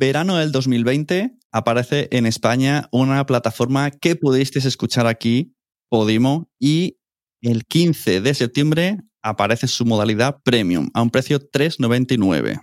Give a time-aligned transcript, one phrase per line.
[0.00, 5.56] Verano del 2020 aparece en España una plataforma que pudisteis escuchar aquí,
[5.90, 6.98] Podimo, y
[7.42, 12.60] el 15 de septiembre aparece su modalidad premium a un precio 3,99.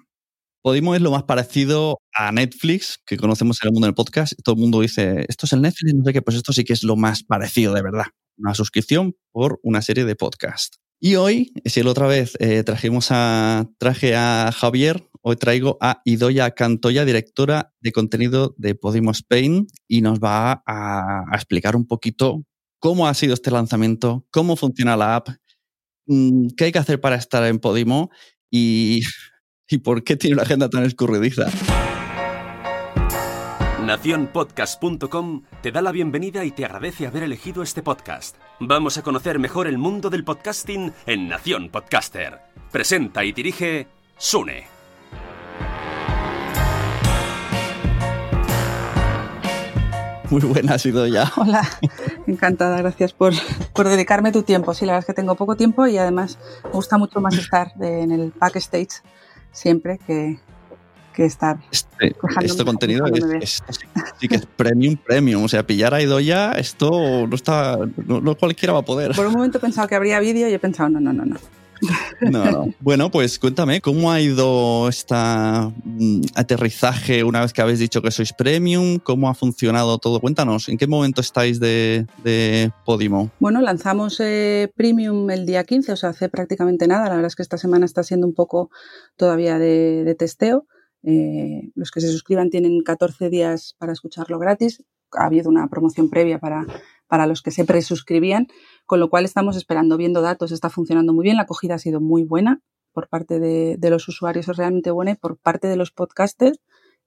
[0.63, 4.31] Podimo es lo más parecido a Netflix que conocemos en el mundo del podcast.
[4.41, 6.71] Todo el mundo dice, esto es el Netflix, no sé qué, pues esto sí que
[6.71, 8.05] es lo más parecido de verdad.
[8.37, 10.79] Una suscripción por una serie de podcasts.
[11.01, 16.01] Y hoy, si la otra vez eh, trajimos a, traje a Javier, hoy traigo a
[16.05, 22.43] Idoya Cantoya, directora de contenido de Podimo Spain, y nos va a, explicar un poquito
[22.79, 25.29] cómo ha sido este lanzamiento, cómo funciona la app,
[26.05, 28.11] mm, qué hay que hacer para estar en Podimo
[28.51, 29.01] y,
[29.67, 31.47] y por qué tiene una agenda tan escurridiza.
[33.83, 38.35] Naciónpodcast.com te da la bienvenida y te agradece haber elegido este podcast.
[38.59, 42.41] Vamos a conocer mejor el mundo del podcasting en Nación Podcaster.
[42.71, 44.74] Presenta y dirige Sune.
[50.29, 51.31] Muy buena ha sido ya.
[51.37, 51.67] Hola,
[52.27, 53.33] encantada, gracias por,
[53.73, 54.73] por, dedicarme tu tiempo.
[54.73, 57.73] Sí, la verdad es que tengo poco tiempo y además me gusta mucho más estar
[57.75, 59.01] de, en el backstage
[59.51, 60.39] siempre que,
[61.13, 61.57] que estar.
[61.71, 63.63] Este, este contenido es, es,
[64.19, 65.43] sí que es premium, premium.
[65.43, 67.77] O sea, pillar a Idoya, esto no está.
[68.05, 69.15] No, no, cualquiera va a poder.
[69.15, 71.37] Por un momento he pensado que habría vídeo y he pensado, no, no, no, no.
[72.21, 72.73] No, no.
[72.79, 75.15] Bueno, pues cuéntame, ¿cómo ha ido este
[76.35, 78.99] aterrizaje una vez que habéis dicho que sois premium?
[78.99, 80.19] ¿Cómo ha funcionado todo?
[80.19, 83.31] Cuéntanos, ¿en qué momento estáis de, de Podimo?
[83.39, 87.05] Bueno, lanzamos eh, premium el día 15, o sea, hace prácticamente nada.
[87.05, 88.69] La verdad es que esta semana está siendo un poco
[89.15, 90.65] todavía de, de testeo.
[91.03, 94.83] Eh, los que se suscriban tienen 14 días para escucharlo gratis.
[95.11, 96.65] Ha habido una promoción previa para,
[97.07, 98.47] para los que se presuscribían,
[98.85, 102.01] con lo cual estamos esperando, viendo datos, está funcionando muy bien, la acogida ha sido
[102.01, 102.61] muy buena
[102.93, 106.59] por parte de, de los usuarios, es realmente buena y por parte de los podcasters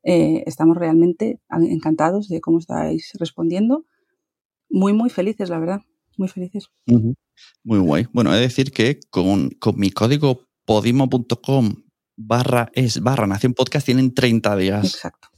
[0.05, 3.85] eh, estamos realmente encantados de cómo estáis respondiendo.
[4.71, 5.81] Muy, muy felices, la verdad,
[6.17, 6.69] muy felices.
[6.87, 7.15] Uh -huh.
[7.65, 8.07] Muy guay.
[8.13, 11.75] Bueno, he de decir que con, con mi código podimo.com
[12.17, 14.85] barra es barra Nación Podcast tienen 30 días.
[14.85, 15.29] Exacto.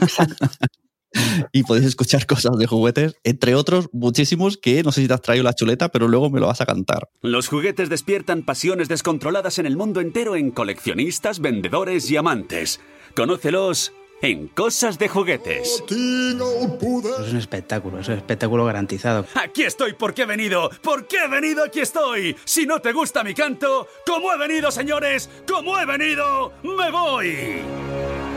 [0.00, 0.46] Exacto.
[1.52, 5.22] y podéis escuchar cosas de juguetes, entre otros muchísimos que no sé si te has
[5.22, 7.08] traído la chuleta, pero luego me lo vas a cantar.
[7.22, 12.80] Los juguetes despiertan pasiones descontroladas en el mundo entero en coleccionistas, vendedores y amantes.
[13.16, 15.82] Conócelos en Cosas de Juguetes.
[15.88, 19.26] Es un espectáculo, es un espectáculo garantizado.
[19.34, 22.36] Aquí estoy porque he venido, porque he venido, aquí estoy.
[22.44, 28.29] Si no te gusta mi canto, como he venido, señores, como he venido, me voy.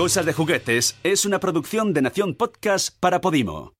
[0.00, 3.74] Cosas de Juguetes es una producción de Nación Podcast para Podimo.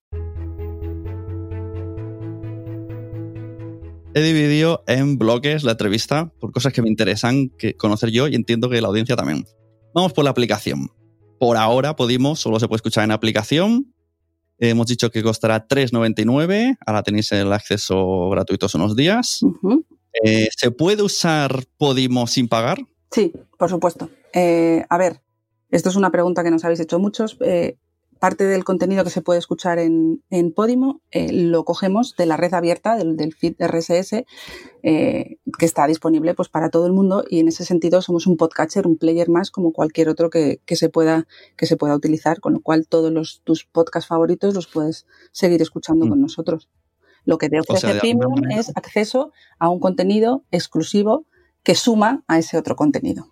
[4.12, 8.34] He dividido en bloques la entrevista por cosas que me interesan que conocer yo y
[8.34, 9.46] entiendo que la audiencia también.
[9.94, 10.90] Vamos por la aplicación.
[11.38, 13.94] Por ahora Podimo solo se puede escuchar en aplicación.
[14.58, 16.76] Hemos dicho que costará 3,99.
[16.84, 19.42] Ahora tenéis el acceso gratuito hace unos días.
[19.42, 19.84] Uh -huh.
[20.22, 22.78] eh, ¿Se puede usar Podimo sin pagar?
[23.10, 24.10] Sí, por supuesto.
[24.34, 25.22] Eh, a ver,
[25.70, 27.36] esto es una pregunta que nos habéis hecho muchos.
[27.40, 27.76] Eh,
[28.20, 32.36] parte del contenido que se puede escuchar en, en Podimo eh, lo cogemos de la
[32.36, 34.24] red abierta, del, del feed RSS,
[34.82, 38.36] eh, que está disponible pues, para todo el mundo y en ese sentido somos un
[38.36, 41.26] podcatcher, un player más como cualquier otro que, que, se, pueda,
[41.56, 45.62] que se pueda utilizar, con lo cual todos los, tus podcasts favoritos los puedes seguir
[45.62, 46.08] escuchando mm.
[46.10, 46.68] con nosotros.
[47.24, 51.24] Lo que te ofrece o sea, Premium es acceso a un contenido exclusivo
[51.62, 53.28] que suma a ese otro contenido.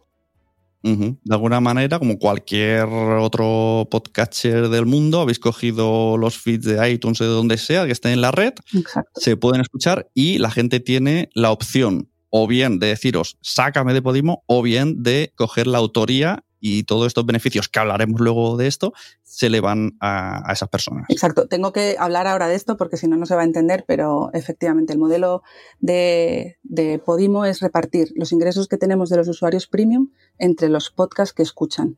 [0.83, 1.19] Uh -huh.
[1.25, 7.21] De alguna manera, como cualquier otro podcatcher del mundo, habéis cogido los feeds de iTunes
[7.21, 9.21] o de donde sea que estén en la red, Exacto.
[9.21, 14.03] se pueden escuchar y la gente tiene la opción o bien de deciros, sácame de
[14.03, 18.67] Podimo, o bien de coger la autoría y todos estos beneficios que hablaremos luego de
[18.67, 21.07] esto se le van a, esas personas.
[21.09, 23.85] Exacto, tengo que hablar ahora de esto porque si no, no se va a entender,
[23.87, 25.43] pero efectivamente el modelo
[25.81, 30.91] de, de, Podimo es repartir los ingresos que tenemos de los usuarios premium entre los
[30.91, 31.97] podcasts que escuchan.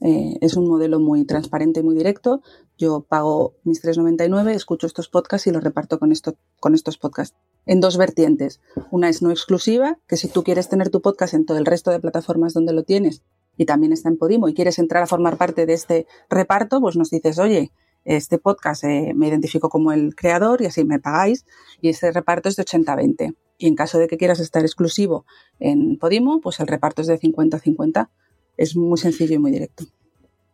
[0.00, 2.40] Eh, es un modelo muy transparente y muy directo.
[2.76, 7.36] Yo pago mis 3,99, escucho estos podcasts y los reparto con, esto, con estos podcasts.
[7.66, 8.60] En dos vertientes.
[8.92, 11.90] Una es no exclusiva, que si tú quieres tener tu podcast en todo el resto
[11.90, 13.22] de plataformas donde lo tienes
[13.58, 16.96] y también está en Podimo y quieres entrar a formar parte de este reparto, pues
[16.96, 17.70] nos dices, oye,
[18.06, 21.44] este podcast eh, me identifico como el creador y así me pagáis
[21.82, 23.34] y este reparto es de 80-20.
[23.58, 25.26] Y en caso de que quieras estar exclusivo
[25.58, 28.08] en Podimo, pues el reparto es de 50-50
[28.56, 29.84] es muy sencillo y muy directo.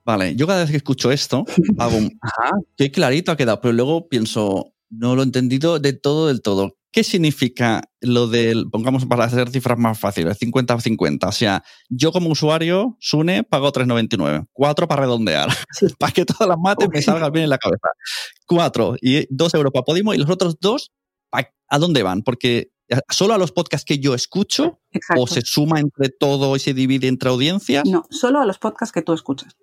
[0.04, 1.44] Vale, yo cada vez que escucho esto,
[1.78, 5.92] hago un, ajá, qué clarito ha quedado, pero luego pienso, no lo he entendido de
[5.92, 6.76] todo del todo.
[6.92, 11.28] ¿Qué significa lo del, pongamos para hacer cifras más fáciles, 50-50?
[11.28, 14.46] O sea, yo como usuario, Sune, pago 3,99.
[14.52, 15.48] 4 para redondear.
[15.98, 17.88] para que todas las mates me salgan bien en la cabeza.
[18.46, 20.92] 4 y 2 euros para Podimo y los otros dos,
[21.32, 22.22] ¿a dónde van?
[22.22, 22.70] Porque
[23.10, 24.80] solo a los podcasts que yo escucho
[25.16, 27.84] o se suma entre todo y se divide entre audiencias?
[27.86, 29.56] No, solo a los podcasts que tú escuchas.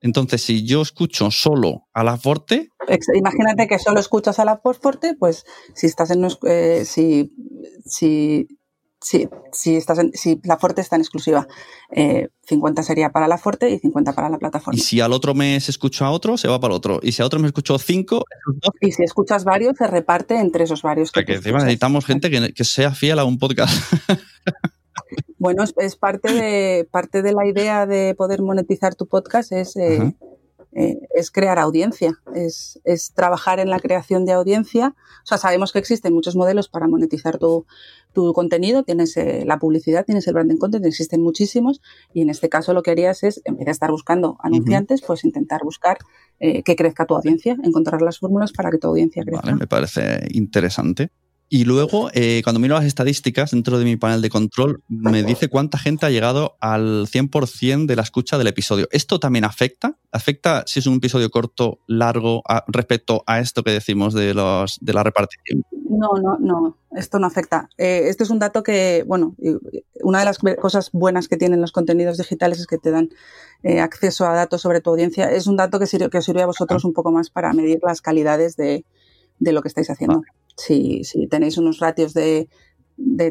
[0.00, 2.70] Entonces, si yo escucho solo a la Forte.
[3.14, 5.44] Imagínate que solo escuchas a la Forte, pues
[5.74, 6.26] si estás en.
[6.46, 7.32] Eh, si,
[7.84, 8.46] si
[9.06, 11.46] si, si, estás si la Forte está en exclusiva.
[11.90, 14.76] 50 eh, sería para la Forte y 50 para la plataforma.
[14.76, 17.00] Y si al otro mes escucho a otro, se va para el otro.
[17.02, 18.24] Y si al otro me escucho 5...
[18.80, 21.12] Y si escuchas varios, se reparte entre esos varios.
[21.12, 23.74] Que encima necesitamos gente que, sea fiel a un podcast.
[25.38, 30.14] Bueno, es, parte, de, parte de la idea de poder monetizar tu podcast, es eh,
[30.78, 32.80] eh, es crear audiencia, es,
[33.14, 34.94] trabajar en la creación de audiencia.
[35.24, 37.64] O sea, sabemos que existen muchos modelos para monetizar tu,
[38.34, 41.82] contenido, tienes eh, la publicidad, tienes el branding content, existen muchísimos
[42.14, 45.24] y en este caso lo que harías es, en vez de estar buscando anunciantes, pues
[45.24, 45.98] intentar buscar
[46.38, 49.42] que crezca tu audiencia, encontrar las fórmulas para que tu audiencia crezca.
[49.42, 51.10] Vale, me parece interesante.
[51.48, 55.48] Y luego, eh, cuando miro las estadísticas dentro de mi panel de control, me dice
[55.48, 58.88] cuánta gente ha llegado al 100% de la escucha del episodio.
[58.90, 59.96] ¿Esto también afecta?
[60.10, 64.92] ¿Afecta si es un episodio corto, largo, respecto a esto que decimos de, los, de
[64.92, 65.62] la repartición?
[65.88, 67.68] No, no, no, esto no afecta.
[67.78, 69.36] Eh, este es un dato que, bueno,
[70.02, 73.10] una de las cosas buenas que tienen los contenidos digitales es que te dan
[73.62, 75.30] eh, acceso a datos sobre tu audiencia.
[75.30, 77.78] Es un dato que, sirve, que os sirve a vosotros un poco más para medir
[77.82, 78.84] las calidades de,
[79.38, 80.22] lo que estáis haciendo
[80.56, 82.48] si, si tenéis unos ratios de,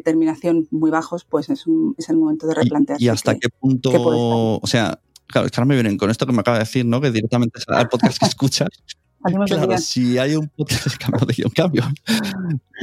[0.03, 3.01] terminación muy bajos, pues es, un, es el momento de replantear.
[3.01, 3.91] ¿Y, hasta qué punto?
[3.93, 7.01] o sea, claro, es me vienen con esto que me acaba de decir, ¿no?
[7.01, 8.69] Que directamente es el podcast que escuchas.
[9.47, 10.85] claro, si hay un podcast,
[11.37, 11.83] de un cambio.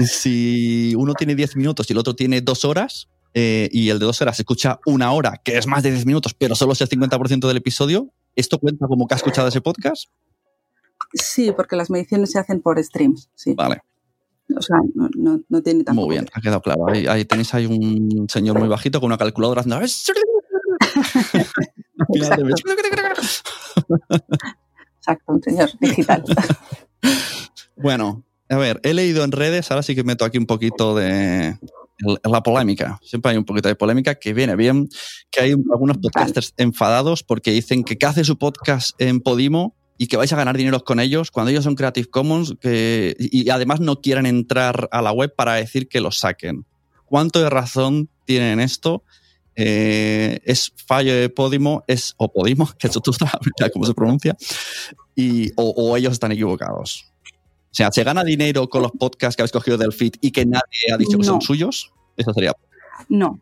[0.05, 4.07] si uno tiene 10 minutos y el otro tiene 2 horas, eh, y el de
[4.07, 6.89] 2 horas escucha una hora, que es más de 10 minutos, pero solo es el
[6.89, 10.11] 50% del episodio, ¿esto cuenta como que ha escuchado ese podcast?
[11.15, 13.31] Sí, porque las mediciones se hacen por streams.
[13.35, 13.55] Sí.
[13.55, 13.83] Vale.
[14.57, 15.85] O sea, no, no, tiene.
[15.93, 16.87] Muy bien, ha quedado claro.
[16.89, 19.81] Ahí, tenéis ahí un señor muy bajito con una calculadora haciendo.
[24.97, 26.23] Exacto, un señor digital.
[27.77, 31.59] bueno, a ver, he leído en redes, ahora sí que meto aquí un poquito de
[32.25, 32.99] la polémica.
[33.03, 34.89] Siempre hay un poquito de polémica que viene bien,
[35.31, 40.09] que hay algunos podcasters enfadados porque dicen que, que hace su podcast en Podimo y
[40.09, 43.79] que vais a ganar dinero con ellos cuando ellos son Creative Commons que, y además
[43.79, 46.67] no quieran entrar a la web para decir que los saquen.
[47.05, 49.05] ¿Cuánto de razón tienen esto?
[49.55, 51.85] Eh, ¿Es fallo de Podimo?
[51.87, 52.69] ¿Es, o Podimo?
[52.81, 53.33] Que eso tú sabes
[53.73, 54.37] cómo se pronuncia.
[55.15, 57.07] Y, o, ellos están equivocados.
[57.25, 60.45] O sea, ¿se gana dinero con los podcasts que habéis cogido del feed y que
[60.45, 61.93] nadie ha dicho que son suyos?
[62.17, 62.57] Eso sería.
[63.09, 63.39] No,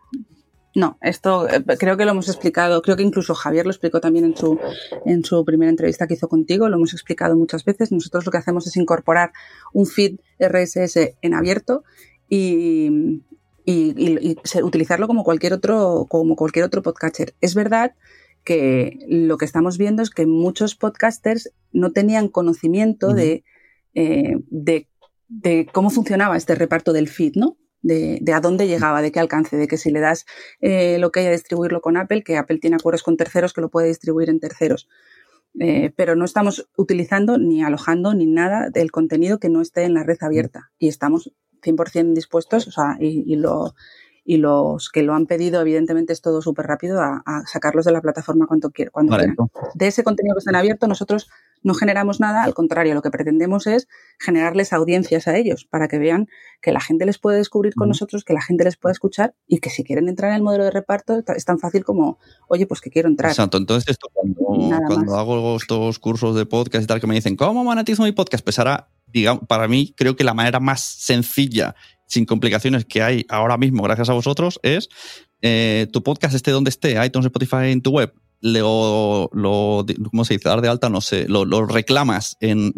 [0.75, 4.25] no, esto eh, creo que lo hemos explicado, creo que incluso Javier lo explicó también
[4.25, 4.59] en su,
[5.05, 7.91] en su primera entrevista que hizo contigo, lo hemos explicado muchas veces.
[7.91, 9.33] Nosotros lo que hacemos es incorporar
[9.73, 11.83] un feed RSS en abierto
[12.29, 13.21] y,
[13.65, 17.35] y, utilizarlo como cualquier otro, como cualquier otro podcatcher.
[17.41, 17.95] Es verdad
[18.45, 23.45] que lo que estamos viendo es que muchos podcasters no tenían conocimiento de,
[23.95, 24.89] eh, de,
[25.29, 27.57] de cómo funcionaba este reparto del feed, ¿no?
[27.83, 30.27] De, a dónde llegaba, de qué alcance, de que si le das
[30.61, 33.61] eh, lo que hay a distribuirlo con Apple, que Apple tiene acuerdos con terceros que
[33.61, 34.89] lo puede distribuir en terceros.
[35.59, 39.95] Eh, pero no estamos utilizando ni alojando ni nada del contenido que no esté en
[39.95, 41.33] la red abierta y estamos
[41.63, 43.75] 100% dispuestos, o sea, y, lo,
[44.25, 48.01] y los que lo han pedido, evidentemente es todo súper rápido a, sacarlos de la
[48.01, 48.93] plataforma cuando, quieran.
[48.93, 49.17] Cuando
[49.75, 51.29] De ese contenido que está en abierto, nosotros
[51.63, 53.87] no generamos nada, al contrario, lo que pretendemos es
[54.19, 56.29] generarles audiencias a ellos para que vean
[56.63, 59.59] que la gente les puede descubrir con nosotros, que la gente les puede escuchar y
[59.59, 62.81] que si quieren entrar en el modelo de reparto es tan fácil como, oye, pues
[62.81, 63.31] que quiero entrar.
[63.31, 67.37] Exacto, entonces esto cuando, cuando hago estos cursos de podcast y tal que me dicen,
[67.37, 68.45] ¿cómo monetizo mi podcast?
[68.45, 71.75] Pues ahora, digamos, para mí creo que la manera más sencilla,
[72.07, 74.89] sin complicaciones que hay ahora mismo, gracias a vosotros, es
[75.43, 80.35] eh, tu podcast esté donde esté, iTunes, Spotify, en tu web, lo, lo, ¿cómo se
[80.35, 80.49] dice?
[80.49, 82.73] Dar de alta, no sé, lo, lo reclamas en,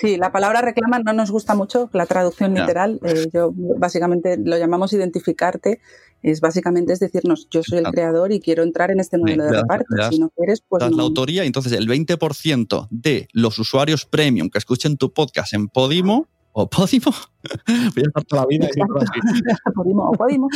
[0.00, 3.00] Sí, la palabra reclama no nos gusta mucho, la traducción literal.
[3.02, 5.80] Eh, yo básicamente lo llamamos identificarte.
[6.22, 9.60] Es básicamente es decirnos, yo soy el creador y quiero entrar en este modelo de
[9.60, 9.86] reparto.
[10.10, 10.80] si no quieres, pues.
[10.80, 15.68] Das la autoría, entonces el 20% de los usuarios premium que escuchen tu podcast en
[15.68, 17.12] Podimo o Podimo.
[17.66, 18.68] Voy a estar toda la vida.
[19.74, 20.48] Podimo o Podimo.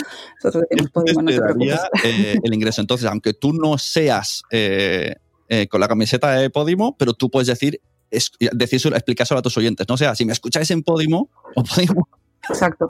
[0.43, 1.81] Nosotros decimos Podimo, no te preocupes.
[2.05, 2.81] Eh, el ingreso.
[2.81, 5.17] Entonces, aunque tú no seas eh,
[5.49, 9.59] eh, con la camiseta de Podimo, pero tú puedes decir, es, decírselo, explicárselo a tus
[9.59, 9.87] oyentes.
[9.89, 12.09] No o sea, si me escucháis en Podimo o Podimo.
[12.49, 12.87] Exacto.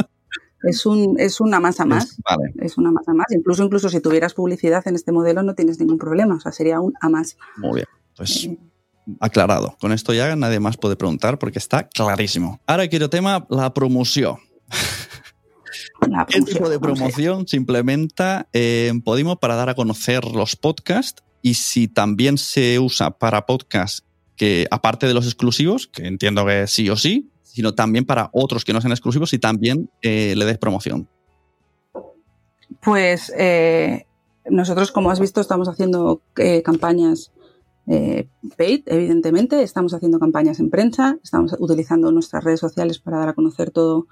[0.62, 2.12] Es, un, es una masa más.
[2.12, 2.52] Es, vale.
[2.60, 3.26] es una masa más.
[3.32, 6.36] Incluso, incluso si tuvieras publicidad en este modelo no tienes ningún problema.
[6.36, 7.36] O sea, sería un a más.
[7.56, 7.86] Muy bien.
[8.16, 8.48] Pues
[9.20, 9.76] aclarado.
[9.80, 12.60] Con esto ya nadie más puede preguntar porque está clarísimo.
[12.66, 14.38] Ahora quiero tema, la promoción.
[16.28, 21.22] ¿Qué tipo de promoción se implementa en Podimo para dar a conocer los podcasts?
[21.42, 24.04] Y si también se usa para podcasts
[24.36, 28.64] que, aparte de los exclusivos, que entiendo que sí o sí, sino también para otros
[28.64, 31.08] que no sean exclusivos y también eh, le des promoción.
[32.80, 34.06] Pues eh,
[34.46, 37.32] nosotros, como has visto, estamos haciendo eh, campañas
[37.90, 39.62] eh, paid, evidentemente.
[39.62, 44.06] Estamos haciendo campañas en prensa, estamos utilizando nuestras redes sociales para dar a conocer todo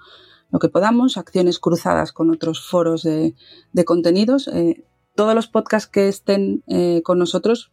[0.51, 3.35] lo que podamos, acciones cruzadas con otros foros de,
[3.85, 4.49] contenidos.
[4.49, 4.83] Eh,
[5.15, 7.71] todos los podcasts que estén eh, con nosotros,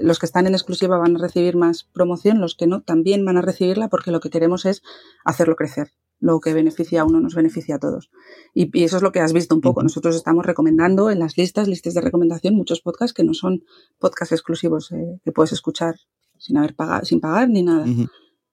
[0.00, 3.38] los que están en exclusiva van a recibir más promoción, los que no también van
[3.38, 4.82] a recibirla porque lo que queremos es
[5.24, 8.10] hacerlo crecer lo que beneficia a uno nos beneficia a todos.
[8.54, 9.82] Y, eso es lo que has visto un poco.
[9.82, 13.64] Nosotros estamos recomendando en las listas, listas de recomendación, muchos podcasts que no son
[13.98, 15.96] podcasts exclusivos eh, que puedes escuchar
[16.38, 17.86] sin haber pagado, sin pagar ni nada.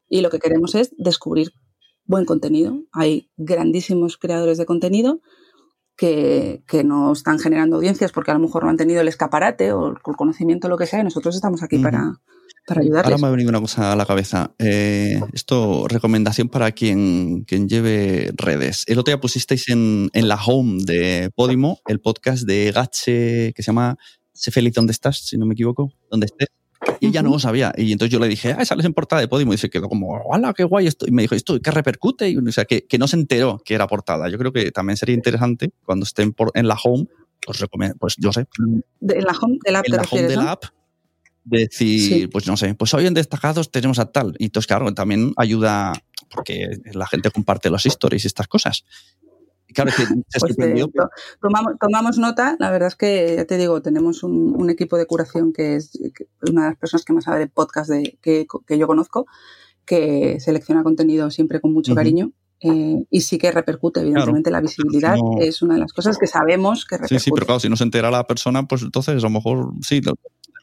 [0.08, 1.52] Y lo que queremos es descubrir
[2.06, 2.84] buen contenido.
[2.92, 5.22] Hay grandísimos creadores de contenido
[5.98, 9.72] que, que, no están generando audiencias porque a lo mejor no han tenido el escaparate
[9.72, 12.20] o el conocimiento, lo que sea, y nosotros estamos aquí para,
[12.68, 13.06] para ayudarles.
[13.06, 14.54] Ahora me ha venido una cosa a la cabeza.
[14.60, 18.84] Eh, esto, recomendación para quien, quien lleve redes.
[18.88, 23.64] El otro día pusisteis en, en la home de Podimo el podcast de Gache que
[23.64, 23.98] se llama
[24.34, 26.50] Sé feliz donde estás, si no me equivoco, donde estés.
[27.00, 27.74] Y ella no lo sabía.
[27.78, 29.54] Y entonces yo le dije, ah, sales en portada de Podimo.
[29.54, 31.06] Y se quedó como, hola, qué guay esto.
[31.08, 32.30] Y me dijo, ¿esto qué repercute?
[32.30, 34.30] Y, o sea, que, que, no se enteró que era portada.
[34.30, 37.08] Yo creo que también sería interesante cuando estén por, en la home,
[37.46, 37.64] pues,
[38.00, 38.48] pues yo sé.
[39.00, 40.66] De, en la home de la app, en la home de la app
[41.46, 44.36] decir, pues no sé, pues hoy en destacados tenemos a tal.
[44.40, 45.94] Y entonces, claro, también ayuda
[46.30, 48.84] porque la gente comparte los stories y estas cosas.
[49.76, 50.56] Claro, que se pues
[51.42, 55.54] tomamos, tomamos, nota, la verdad es que, ya te digo, tenemos un, equipo de curación
[55.54, 55.92] que es
[56.50, 59.28] una de las personas que más sabe de podcast de, que, que yo conozco,
[59.86, 62.32] que selecciona contenido siempre con mucho cariño.
[62.62, 65.16] Eh, y sí que repercute, evidentemente, la visibilidad.
[65.40, 67.20] Es una de las cosas que sabemos que repercute.
[67.20, 69.74] Sí, sí, pero claro, si no se entera la persona, pues entonces a lo mejor
[69.82, 70.02] sí,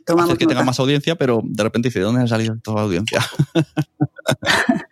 [0.07, 2.83] hacer que tenga más audiencia, pero de repente dice, ¿de dónde ha salido toda la
[2.83, 3.21] audiencia?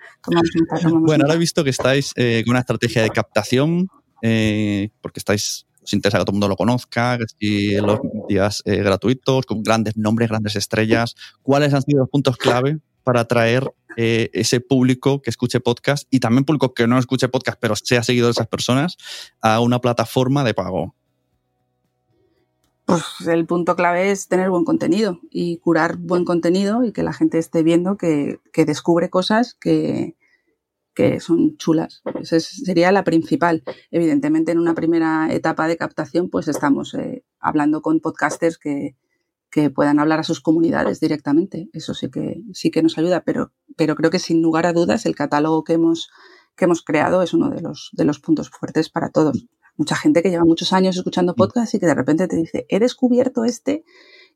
[1.00, 3.88] bueno, ahora he visto que estáis eh, con una estrategia de captación,
[4.22, 8.76] eh, porque estáis, os interesa que todo el mundo lo conozca, que los días eh,
[8.76, 11.14] gratuitos, con grandes nombres, grandes estrellas.
[11.42, 16.44] ¿Cuáles han sido los puntos clave para atraer ese público que escuche podcast y también
[16.44, 18.96] público que no escuche podcast, pero sea seguido de esas personas
[19.42, 20.94] a una plataforma de pago?
[22.90, 27.12] Pues el punto clave es tener buen contenido y curar buen contenido y que la
[27.12, 30.16] gente esté viendo que, descubre cosas que,
[31.20, 32.02] son chulas.
[32.20, 33.62] Esa sería la principal.
[33.90, 38.96] Evidentemente, en una primera etapa de captación, pues estamos eh, hablando con podcasters que,
[39.74, 41.68] puedan hablar a sus comunidades directamente.
[41.72, 45.06] Eso sí que, sí que nos ayuda, pero, pero creo que sin lugar a dudas
[45.06, 46.08] el catálogo que hemos,
[46.54, 49.48] que hemos creado es uno de los, de los puntos fuertes para todos
[49.80, 52.78] mucha gente que lleva muchos años escuchando podcasts y que de repente te dice, he
[52.78, 53.82] descubierto este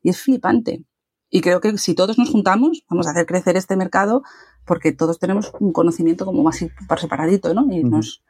[0.01, 0.83] y es flipante.
[1.29, 4.23] Y creo que si todos nos juntamos, vamos a hacer crecer este mercado
[4.65, 6.63] porque todos tenemos un conocimiento como más
[6.99, 7.65] separadito, ¿no?
[7.71, 8.23] Y nos,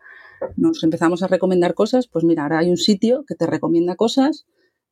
[0.56, 4.46] nos empezamos a recomendar cosas, pues mira, ahora hay un sitio que te recomienda cosas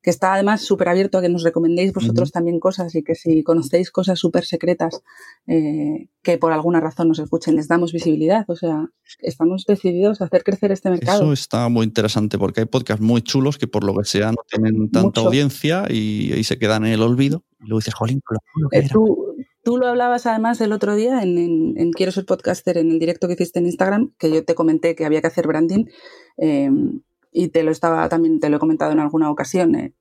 [0.03, 3.41] que está además súper abierto a que nos recomendéis vosotros también cosas y que si
[3.41, 5.01] conocéis cosas súper secretas
[5.47, 8.43] eh, que por alguna razón nos escuchen, les damos visibilidad.
[8.49, 11.23] O sea, estamos decididos a hacer crecer este mercado.
[11.23, 14.43] Eso está muy interesante porque hay podcasts muy chulos que por lo que sea no
[14.49, 17.45] tienen tanta audiencia y, ahí se quedan en el olvido.
[17.63, 18.21] Y luego dices, jolín,
[18.55, 22.91] lo eh, tú, tú lo hablabas además el otro día en, Quiero ser podcaster, en
[22.91, 25.85] el directo que hiciste en Instagram, que yo te comenté que había que hacer branding
[26.37, 26.69] eh,
[27.31, 29.75] y te lo estaba también, te lo he comentado en alguna ocasión.
[29.75, 29.93] Eh,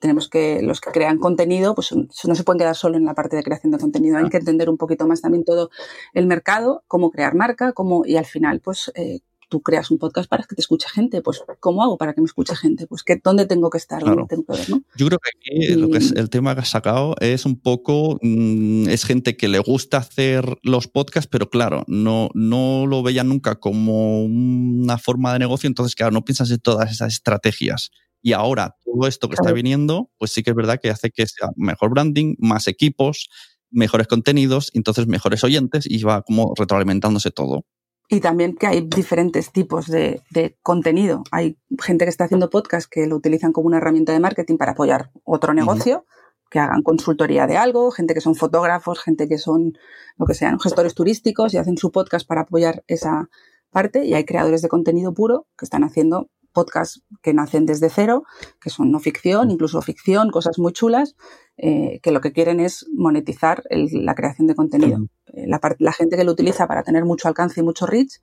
[0.00, 3.36] tenemos que, los que crean contenido, pues no se pueden quedar solo en la parte
[3.36, 5.70] de creación de contenido, hay que entender un poquito más también todo
[6.14, 10.30] el mercado, cómo crear marca, cómo, y al final, pues, eh, tú creas un podcast
[10.30, 12.86] para que te escuche gente, pues, ¿cómo hago para que me escuche gente?
[12.86, 14.02] Pues, ¿qué, ¿dónde tengo que estar?
[14.02, 14.82] ¿Dónde tengo que ver, ¿no?
[14.96, 18.18] Yo creo que aquí lo que es el tema que has sacado es un poco,
[18.22, 23.28] mm, es gente que le gusta hacer los podcasts, pero claro, no, no lo veían
[23.28, 27.90] nunca como una forma de negocio, entonces, claro, no piensas en todas esas estrategias
[28.22, 31.26] y ahora todo esto que está viniendo, pues sí que es verdad que hace que
[31.26, 33.28] sea mejor branding, más equipos,
[33.70, 37.64] mejores contenidos, entonces mejores oyentes y va como retroalimentándose todo.
[38.12, 40.20] Y también que hay diferentes tipos de,
[40.62, 41.22] contenido.
[41.30, 44.72] Hay gente que está haciendo podcast que lo utilizan como una herramienta de marketing para
[44.72, 46.04] apoyar otro negocio,
[46.50, 49.74] que hagan consultoría de algo, gente que son fotógrafos, gente que son
[50.18, 53.28] lo que sean, gestores turísticos y hacen su podcast para apoyar esa
[53.70, 54.04] parte.
[54.04, 58.24] Y hay creadores de contenido puro que están haciendo podcasts que nacen desde cero,
[58.60, 59.50] que son no ficción, mm.
[59.50, 61.16] incluso ficción, cosas muy chulas,
[61.56, 64.98] eh, que lo que quieren es monetizar la creación de contenido.
[65.26, 68.20] Eh, la, gente que lo utiliza para tener mucho alcance y mucho reach,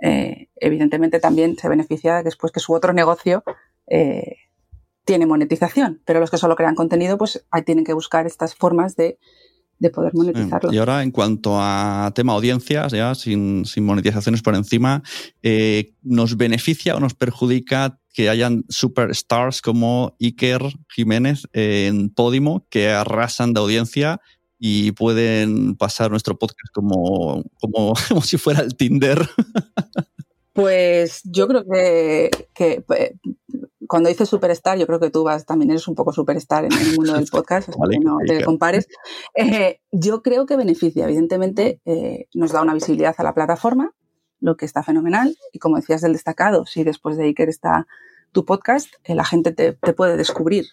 [0.00, 3.44] eh, evidentemente también se beneficia después que su otro negocio
[5.04, 8.94] tiene monetización, pero los que solo crean contenido, pues ahí tienen que buscar estas formas
[8.94, 9.18] de
[9.80, 10.72] de poder monetizarlo.
[10.72, 15.02] Y ahora, en cuanto a tema audiencias, ya sin, monetizaciones por encima,
[15.42, 20.62] eh, ¿nos beneficia o nos perjudica que hayan superstars como Iker
[20.94, 24.20] Jiménez en Podimo que arrasan de audiencia
[24.58, 29.26] y pueden pasar nuestro podcast como, como, como si fuera el Tinder?
[30.52, 33.14] Pues yo creo que, que eh,
[33.90, 36.94] cuando dices superstar, yo creo que tú vas, también eres un poco superstar en el
[36.94, 38.86] mundo del podcast, que no te compares.
[39.34, 43.92] Eh, yo creo que beneficia, evidentemente, eh, nos da una visibilidad a la plataforma,
[44.38, 45.36] lo que está fenomenal.
[45.52, 47.88] Y como decías del destacado, si después de Iker está
[48.30, 50.66] tu podcast, eh, la gente te, puede descubrir.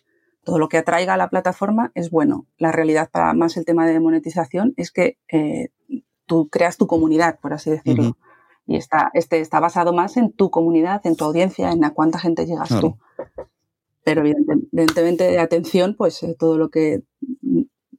[0.44, 2.46] Todo lo que atraiga a la plataforma es bueno.
[2.60, 5.18] La realidad para más el tema de monetización es que
[6.28, 8.16] tú creas tu comunidad, por así decirlo.
[8.68, 12.20] Y está, este está basado más en tu comunidad, en tu audiencia, en a cuánta
[12.20, 12.98] gente llegas tú.
[14.04, 17.04] Pero evidentemente, de atención, pues eh, todo lo que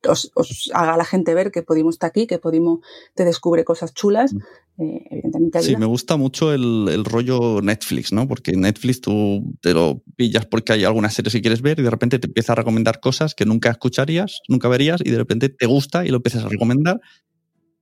[0.06, 2.80] os, haga la gente ver que Podimo está aquí, que Podimo
[3.14, 4.82] te descubre cosas chulas, mm.
[4.82, 8.28] eh, evidentemente Sí, me gusta mucho el, rollo Netflix, ¿no?
[8.28, 11.90] Porque Netflix tú te lo pillas porque hay alguna serie que quieres ver y de
[11.90, 15.66] repente te empieza a recomendar cosas que nunca escucharías, nunca verías y de repente te
[15.66, 17.00] gusta y lo empiezas a recomendar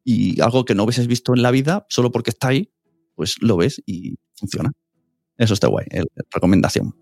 [0.04, 2.72] y algo que no hubieses visto en la vida solo porque está ahí,
[3.16, 4.72] pues lo ves y funciona.
[5.36, 6.94] Eso está guay, el, recomendación.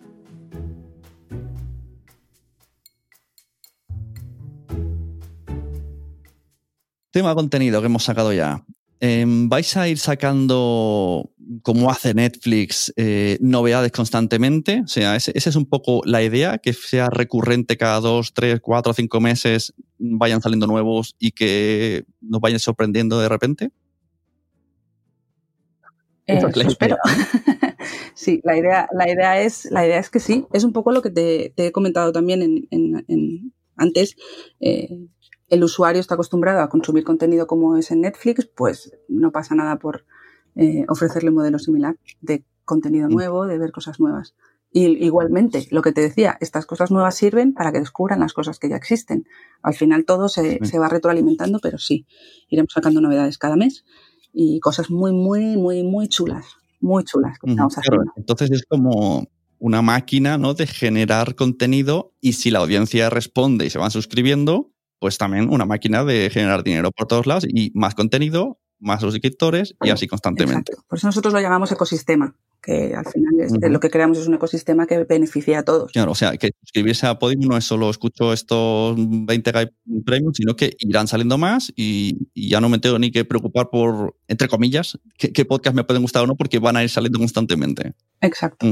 [7.10, 8.64] Tema contenido que hemos sacado ya.
[8.98, 11.30] Em, ¿Vais a ir sacando,
[11.62, 14.80] como hace Netflix, eh, novedades constantemente?
[14.84, 18.94] O sea, esa es un poco la idea, que sea recurrente cada dos, tres, cuatro,
[18.94, 23.70] cinco meses, vayan saliendo nuevos y que nos vayan sorprendiendo de repente.
[26.26, 26.96] Eh, espero.
[28.14, 30.46] sí, la idea, la, idea es, la idea es que sí.
[30.52, 34.16] Es un poco lo que te, he comentado también en, antes.
[34.60, 34.88] Eh,
[35.48, 39.78] el usuario está acostumbrado a consumir contenido como es en Netflix, pues no pasa nada
[39.78, 40.06] por
[40.56, 43.12] eh, ofrecerle un modelo similar de contenido mm.
[43.12, 44.34] nuevo, de ver cosas nuevas.
[44.72, 48.58] Y igualmente, lo que te decía, estas cosas nuevas sirven para que descubran las cosas
[48.58, 49.24] que ya existen.
[49.62, 52.06] Al final todo se, se va retroalimentando, pero sí,
[52.48, 53.84] iremos sacando novedades cada mes
[54.34, 56.46] y cosas muy, muy, muy, muy chulas,
[56.80, 58.12] muy chulas que estamos haciendo.
[58.16, 60.52] entonces es como una máquina ¿no?
[60.54, 65.64] de generar contenido y si la audiencia responde y se van suscribiendo, pues también una
[65.64, 70.72] máquina de generar dinero por todos lados y más contenido, más suscriptores y así constantemente.
[70.86, 74.34] Por eso nosotros lo llamamos ecosistema, que al final es, lo que creamos es un
[74.34, 75.92] ecosistema que beneficia a todos.
[75.92, 79.52] Claro, o sea, que suscribirse a Podium no es solo escucho estos 20
[80.04, 84.16] premium, sino que irán saliendo más y, ya no me tengo ni que preocupar por,
[84.28, 87.92] entre comillas, qué, podcast me pueden gustar o no, porque van a ir saliendo constantemente.
[88.20, 88.66] Exacto.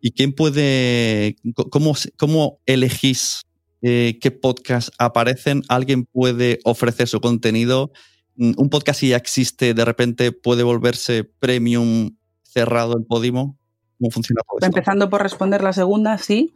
[0.00, 1.36] ¿Y quién puede,
[1.70, 3.42] cómo, cómo elegís
[3.80, 5.62] eh, qué podcast aparecen?
[5.68, 7.92] ¿Alguien puede ofrecer su contenido?
[8.36, 12.16] Mm, ¿Un podcast que ya existe de repente puede volverse premium
[12.52, 13.56] cerrado el Podimo?
[13.98, 16.54] ¿Cómo funciona todo Empezando por responder la segunda, sí.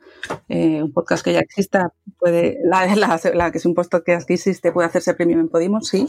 [0.48, 4.88] Eh, un podcast que ya exista puede, la, que es un podcast que existe puede
[4.88, 6.08] hacerse premium en Podimo, sí,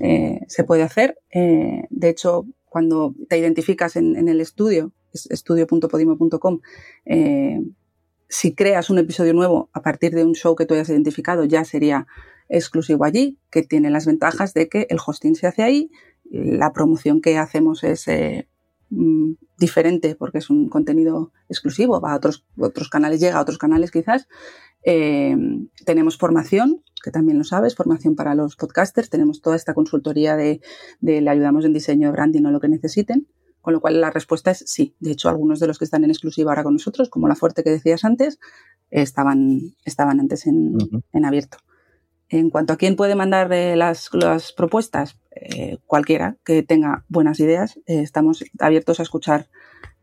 [0.00, 1.18] eh, se puede hacer.
[1.30, 6.60] Eh, de hecho, cuando te identificas en, el estudio, estudio.podimo.com,
[8.28, 11.64] si creas un episodio nuevo a partir de un show que tú hayas identificado, ya
[11.64, 12.06] sería
[12.48, 15.90] exclusivo allí, que tiene las ventajas de que el hosting se hace ahí,
[16.30, 18.06] la promoción que hacemos es
[18.90, 23.58] mm, diferente porque es un contenido exclusivo, va a otros, otros canales, llega a otros
[23.58, 24.28] canales quizás.
[24.84, 25.36] Eh,
[25.84, 30.60] tenemos formación, que también lo sabes, formación para los podcasters, tenemos toda esta consultoría de,
[31.00, 33.26] de le ayudamos en diseño de branding o lo que necesiten.
[33.60, 34.94] Con lo cual la respuesta es sí.
[35.00, 37.64] De hecho, algunos de los que están en exclusiva ahora con nosotros, como la fuerte
[37.64, 38.38] que decías antes,
[38.90, 40.76] estaban, estaban antes en,
[41.14, 41.56] en abierto.
[42.28, 47.40] En cuanto a quién puede mandar eh, las, las, propuestas, eh, cualquiera que tenga buenas
[47.40, 49.48] ideas, eh, estamos abiertos a escuchar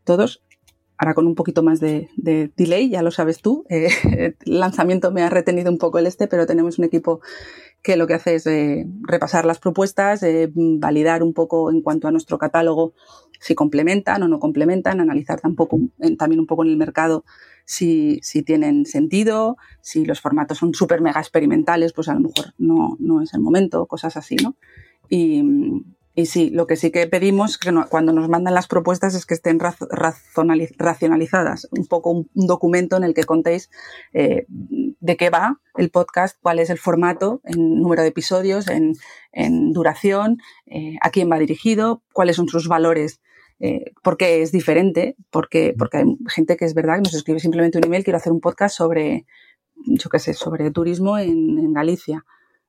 [0.04, 0.42] todos.
[0.98, 3.64] Ahora con un poquito más de, de delay, ya lo sabes tú.
[3.68, 7.20] el lanzamiento me ha retenido un poco el este, pero tenemos un equipo
[7.82, 8.48] que lo que hace es
[9.02, 12.94] repasar las propuestas, validar un poco en cuanto a nuestro catálogo
[13.40, 15.80] si complementan o no complementan, analizar tampoco,
[16.16, 17.24] también un poco en el mercado
[17.64, 22.54] si, si tienen sentido, si los formatos son súper mega experimentales, pues a lo mejor
[22.58, 24.56] no, no es el momento, cosas así, ¿no?
[25.14, 29.34] Y, sí, lo que sí que pedimos que cuando nos mandan las propuestas es que
[29.34, 29.58] estén
[30.78, 33.68] racionalizadas, un poco un, documento en el que contéis
[34.14, 38.94] eh, de qué va el podcast, cuál es el formato, en número de episodios, en,
[39.74, 43.20] duración, eh, a quién va dirigido, cuáles son sus valores
[43.60, 47.76] eh, porque es diferente, porque, porque hay gente que es verdad que nos escribe simplemente
[47.76, 49.26] un email, quiero hacer un podcast sobre,
[49.76, 52.24] yo qué sé, sobre turismo en Galicia.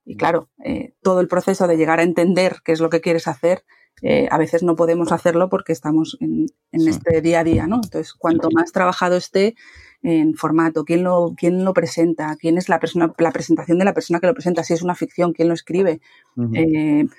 [0.06, 3.28] Y claro, eh, todo el proceso de llegar a entender qué es lo que quieres
[3.28, 3.64] hacer,
[4.02, 6.90] eh, a veces no podemos hacerlo porque estamos en, en sí.
[6.90, 7.76] este día a día, ¿no?
[7.76, 9.56] Entonces, cuanto más trabajado esté
[10.02, 13.94] en formato, quién lo, quién lo presenta, quién es la persona, la presentación de la
[13.94, 16.02] persona que lo presenta, si es una ficción, quién lo escribe,
[16.36, 17.10] uh -huh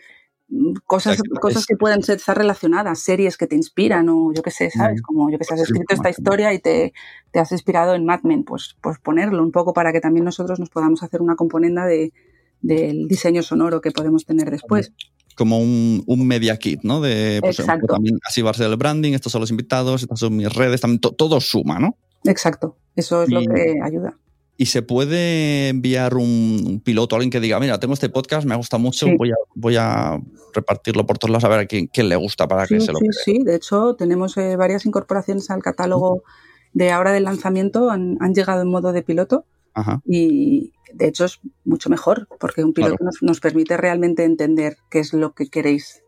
[0.87, 4.71] cosas, cosas que pueden ser, estar relacionadas, series que te inspiran o yo qué sé,
[4.71, 5.03] ¿sabes?
[5.03, 6.93] Como yo que sé, has escrito esta historia y te,
[7.31, 10.61] te, has inspirado en Mad Men, pues, pues ponerlo un poco para que también nosotros
[10.61, 12.13] nos podamos hacer una componenda de,
[12.65, 14.93] del diseño sonoro que podemos tener después.
[15.37, 17.01] Como un, un media kit, ¿no?
[17.01, 17.87] De, pues, Exacto.
[17.93, 20.81] también así va a ser el branding, estos son los invitados, estas son mis redes,
[20.81, 21.97] también to, todo suma, ¿no?
[22.25, 24.17] Exacto, eso es y, lo que ayuda.
[24.57, 28.47] ¿Y se puede enviar un, un, piloto a alguien que diga, mira, tengo este podcast,
[28.47, 29.17] me gusta mucho, sí.
[29.19, 30.21] voy, a, voy a
[30.55, 32.93] repartirlo por todos lados a ver a quién, quién le gusta para sí, que se
[32.93, 36.23] lo Sí, sí, de hecho tenemos eh, varias incorporaciones al catálogo
[36.73, 40.01] de ahora del lanzamiento, han, han llegado en modo de piloto Ajá.
[40.07, 43.07] y de hecho es mucho mejor porque un piloto claro.
[43.07, 46.05] nos, nos, permite realmente entender qué es lo que queréis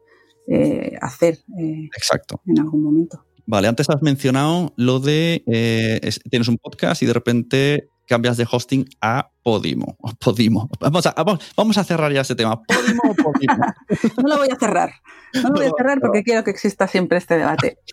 [0.48, 2.40] eh, hacer eh, Exacto.
[2.46, 3.24] en algún momento.
[3.46, 8.36] Vale, antes has mencionado lo de eh, es, tienes un podcast y de repente cambias
[8.36, 9.96] de hosting a Podimo.
[10.20, 10.68] Podimo.
[10.80, 12.62] Vamos a, vamos, vamos a cerrar ya ese tema.
[12.62, 13.56] ¿Podimo o Podimo?
[14.22, 14.92] no lo voy a cerrar.
[15.34, 17.78] No lo voy a cerrar porque quiero que exista siempre este debate.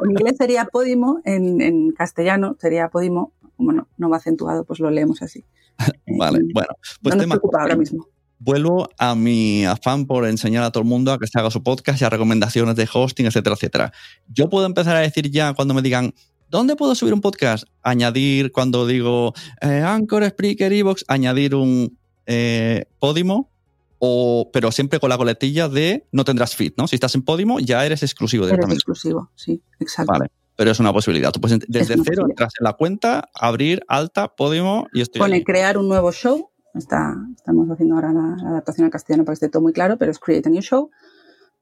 [0.00, 3.32] En inglés sería Podimo, en, en castellano sería Podimo.
[3.58, 5.44] Bueno, no va acentuado, pues lo leemos así.
[6.18, 6.68] vale, bueno.
[7.02, 8.06] Pues no nos preocupa ahora mismo.
[8.40, 11.62] Vuelvo a mi afán por enseñar a todo el mundo a que se haga su
[11.62, 13.92] podcast y a recomendaciones de hosting, etcétera, etcétera.
[14.28, 16.14] Yo puedo empezar a decir ya cuando me digan,
[16.50, 17.64] ¿Dónde puedo subir un podcast?
[17.82, 23.50] Añadir, cuando digo eh, Anchor, Spreaker, Evox, añadir un eh, Podimo,
[23.98, 26.88] o, pero siempre con la coletilla de no tendrás feed, ¿no?
[26.88, 28.74] Si estás en Podimo, ya eres exclusivo directamente.
[28.74, 30.12] Eres exclusivo, sí, exacto.
[30.12, 31.30] Vale, pero es una posibilidad.
[31.30, 35.20] Tú puedes desde cero entras en la cuenta, abrir alta, Podimo y estoy.
[35.20, 36.50] Pone crear un nuevo show.
[36.74, 39.98] Está, estamos haciendo ahora la, la, adaptación al castellano para que esté todo muy claro,
[39.98, 40.90] pero es create a new show.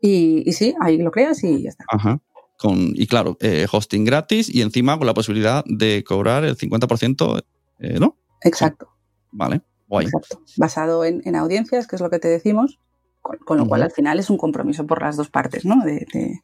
[0.00, 1.85] Y, y sí, ahí lo creas y ya está.
[1.90, 2.22] Ajá.
[2.59, 7.44] Con, y claro, eh, hosting gratis y encima con la posibilidad de cobrar el 50%,
[7.80, 8.16] eh, ¿no?
[8.40, 8.88] Exacto.
[9.30, 10.06] Vale, guay.
[10.06, 10.40] Exacto.
[10.56, 12.80] Basado en, en, audiencias, que es lo que te decimos,
[13.26, 13.68] con, con lo uh -huh.
[13.68, 15.84] cual al final es un compromiso por las dos partes, ¿no?
[15.84, 16.40] De, de,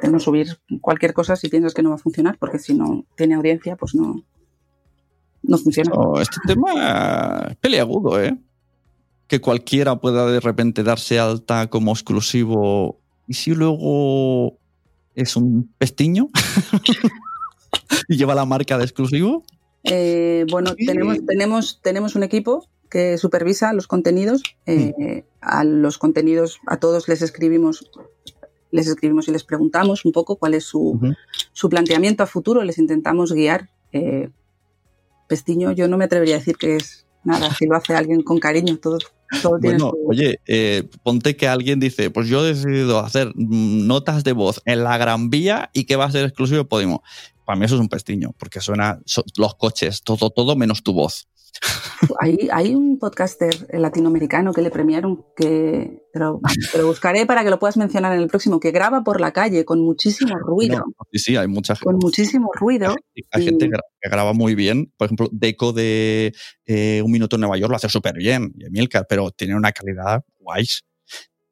[0.00, 3.04] de, no subir cualquier cosa si piensas que no va a funcionar, porque si no
[3.16, 4.24] tiene audiencia, pues no,
[5.42, 5.92] no funciona.
[5.94, 8.36] Oh, este tema es peleagudo, ¿eh?
[9.26, 14.58] Que cualquiera pueda de repente darse alta como exclusivo y si luego
[15.14, 16.28] es un pestiño
[18.08, 19.44] y lleva la marca de exclusivo.
[19.84, 24.42] Eh, bueno, tenemos, tenemos, tenemos un equipo que supervisa los contenidos.
[24.66, 25.24] Eh, mm.
[25.40, 27.90] A los contenidos, a todos les escribimos,
[28.70, 31.16] les escribimos y les preguntamos un poco cuál es su, uh -huh.
[31.52, 33.70] su planteamiento a futuro, les intentamos guiar.
[33.92, 34.28] Eh,
[35.26, 38.38] Pestiño, yo no me atrevería a decir que es nada, si lo hace alguien con
[38.38, 38.98] cariño, todo,
[39.40, 40.08] todo bueno, su...
[40.10, 44.84] oye, eh, ponte que alguien dice, pues yo he decidido hacer notas de voz en
[44.84, 47.02] la Gran Vía y que va a ser exclusivo de Podimo.
[47.46, 50.92] Para mí eso es un pestiño, porque suena so, los coches, todo, todo menos tu
[50.92, 51.26] voz.
[52.20, 56.40] Hay, hay un podcaster latinoamericano que le premiaron, que te lo,
[56.72, 59.32] te lo buscaré para que lo puedas mencionar en el próximo, que graba por la
[59.32, 60.78] calle con muchísimo ruido.
[60.78, 61.84] No, sí, sí, hay mucha gente.
[61.84, 62.90] Con muchísimo ruido.
[62.90, 64.92] Hay, hay y- gente que gra- que graba muy bien.
[64.96, 66.32] Por ejemplo, Deco de
[66.66, 69.70] eh, Un Minuto en Nueva York lo hace súper bien, y Emilcar, pero tiene una
[69.72, 70.84] calidad guays.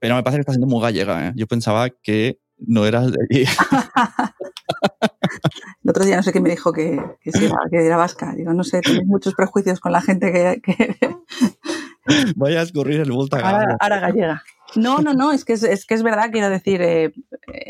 [0.01, 1.29] Pero me parece que está siendo muy gallega.
[1.29, 1.33] ¿eh?
[1.37, 3.45] Yo pensaba que no eras de allí.
[5.83, 8.35] El otro día no sé qué me dijo que, que, sí era, que era vasca.
[8.35, 10.97] Digo, no sé, tenéis muchos prejuicios con la gente que, que
[12.37, 14.43] Vaya a escurrir el bulto ahora, ahora gallega.
[14.77, 17.13] No, no, no, es que es, es que es verdad, quiero decir, eh, eh,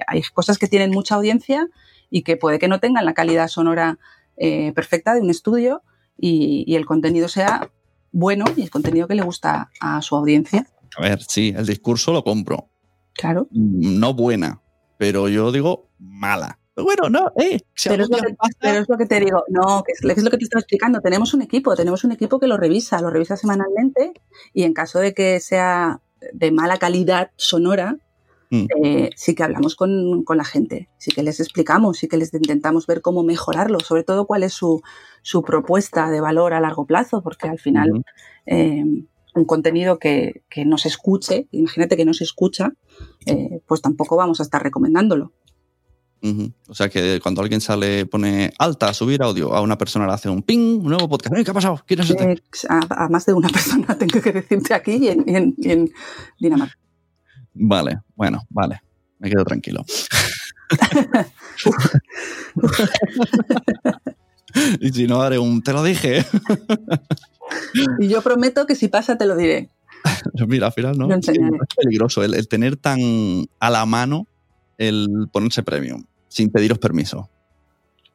[0.07, 1.69] hay cosas que tienen mucha audiencia
[2.11, 3.99] y que puede que no tengan la calidad sonora
[4.37, 5.83] eh, perfecta de un estudio
[6.17, 7.71] y, y el contenido sea
[8.13, 10.67] bueno y el contenido que le gusta a su audiencia.
[10.97, 12.69] A ver, sí, el discurso lo compro.
[13.15, 13.49] Claro.
[13.51, 14.63] No buena,
[14.99, 16.60] pero yo digo mala.
[16.83, 17.59] Bueno, no, eh.
[17.85, 20.25] Pero es, lo que, pasa- pero es lo que te digo, no, que es, es
[20.25, 21.01] lo que te estaba explicando.
[21.01, 24.13] Tenemos un equipo, tenemos un equipo que lo revisa, lo revisa semanalmente
[24.53, 26.01] y en caso de que sea
[26.33, 27.97] de mala calidad sonora,
[28.53, 28.67] Mm.
[28.83, 32.35] eh, sí que hablamos con, con la gente, sí que les explicamos, sí que les
[32.35, 34.83] intentamos ver cómo mejorarlo, sobre todo cuál es su,
[35.23, 38.03] su propuesta de valor a largo plazo, porque al final
[38.47, 38.83] eh,
[39.37, 42.73] un contenido que, que no se escuche, imagínate que no se escucha,
[43.25, 45.31] eh, pues tampoco vamos a estar recomendándolo.
[46.69, 50.29] O sea que cuando alguien sale, pone alta, subir audio, a una persona le hace
[50.29, 51.35] un ping, un nuevo podcast.
[51.37, 51.83] "Ey, ¿Qué ha pasado?
[51.87, 52.43] ¿Quién es este?
[52.69, 55.71] A, a más de una persona tengo que decirte aquí y en, y en- y
[55.71, 55.91] en
[56.39, 56.77] Dinamarca.
[57.55, 58.81] Vale, bueno, vale.
[59.19, 59.85] Me quedo tranquilo.
[64.81, 66.25] y si no, haré un te lo dije.
[67.99, 69.71] Y yo prometo que si pasa te lo diré.
[70.49, 71.09] Mira, al final, ¿no?
[71.15, 71.27] Es
[71.77, 72.99] peligroso el, el tener tan
[73.59, 74.27] a la mano
[74.79, 77.29] el ponerse premium sin pediros permiso.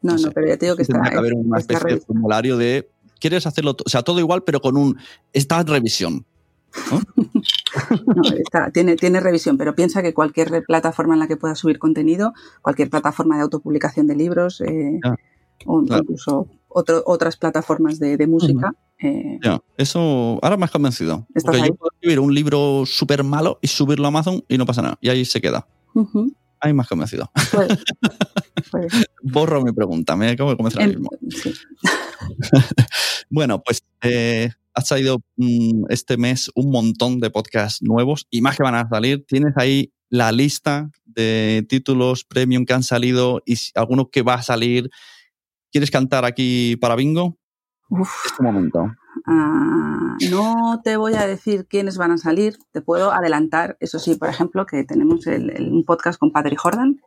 [0.01, 2.01] No, No pero ya te digo que está, Tendría que haber una está especie de
[2.05, 4.97] formulario de quieres hacerlo, o sea, todo igual, pero con un
[5.33, 6.25] está en revisión.
[6.91, 7.01] No,
[8.37, 12.33] está- tiene, tiene revisión, pero piensa que cualquier plataforma en la que puedas subir contenido,
[12.61, 14.99] cualquier plataforma de autopublicación de libros, eh,
[15.65, 16.03] o claro.
[16.03, 21.25] incluso otro- otras plataformas de, de música, eh, Ya, eso ahora me has convencido.
[21.43, 21.67] Porque ahí.
[21.69, 24.97] yo puedo escribir un libro súper malo y subirlo a Amazon y no pasa nada.
[25.01, 25.65] Y ahí se queda.
[25.95, 26.35] Ahí
[26.73, 27.31] me has convencido.
[27.51, 27.77] puede-
[28.71, 28.87] puede.
[29.21, 31.09] Borro mi pregunta, me acabo de convencer ahora mismo.
[31.29, 31.53] sí.
[33.29, 38.55] Bueno, pues eh, has salido mm, este mes un montón de podcasts nuevos y más
[38.57, 39.25] que van a salir.
[39.27, 44.43] Tienes ahí la lista de títulos premium que han salido y alguno que va a
[44.43, 44.89] salir.
[45.71, 47.37] ¿Quieres cantar aquí para bingo?
[47.89, 48.09] Uf.
[48.27, 48.91] Este momento.
[49.27, 54.15] Ah, no te voy a decir quiénes van a salir, te puedo adelantar, eso sí,
[54.15, 56.99] por ejemplo, que tenemos el- el- un podcast con Padre Jordan.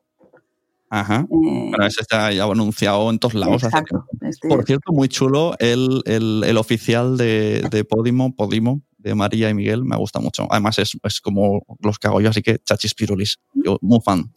[0.91, 1.21] Ajá.
[1.31, 3.57] eh, Bueno, ese está ya anunciado en todos lados.
[3.63, 4.07] hace exacto.
[4.23, 9.49] Este- Por cierto, muy chulo el, el- el oficial de, de Podimo, Podimo, de María
[9.49, 10.47] y Miguel, me gusta mucho.
[10.51, 13.39] Además, es, es como los que hago yo, así que chachis pirulis.
[13.55, 14.33] Yo, muy fan.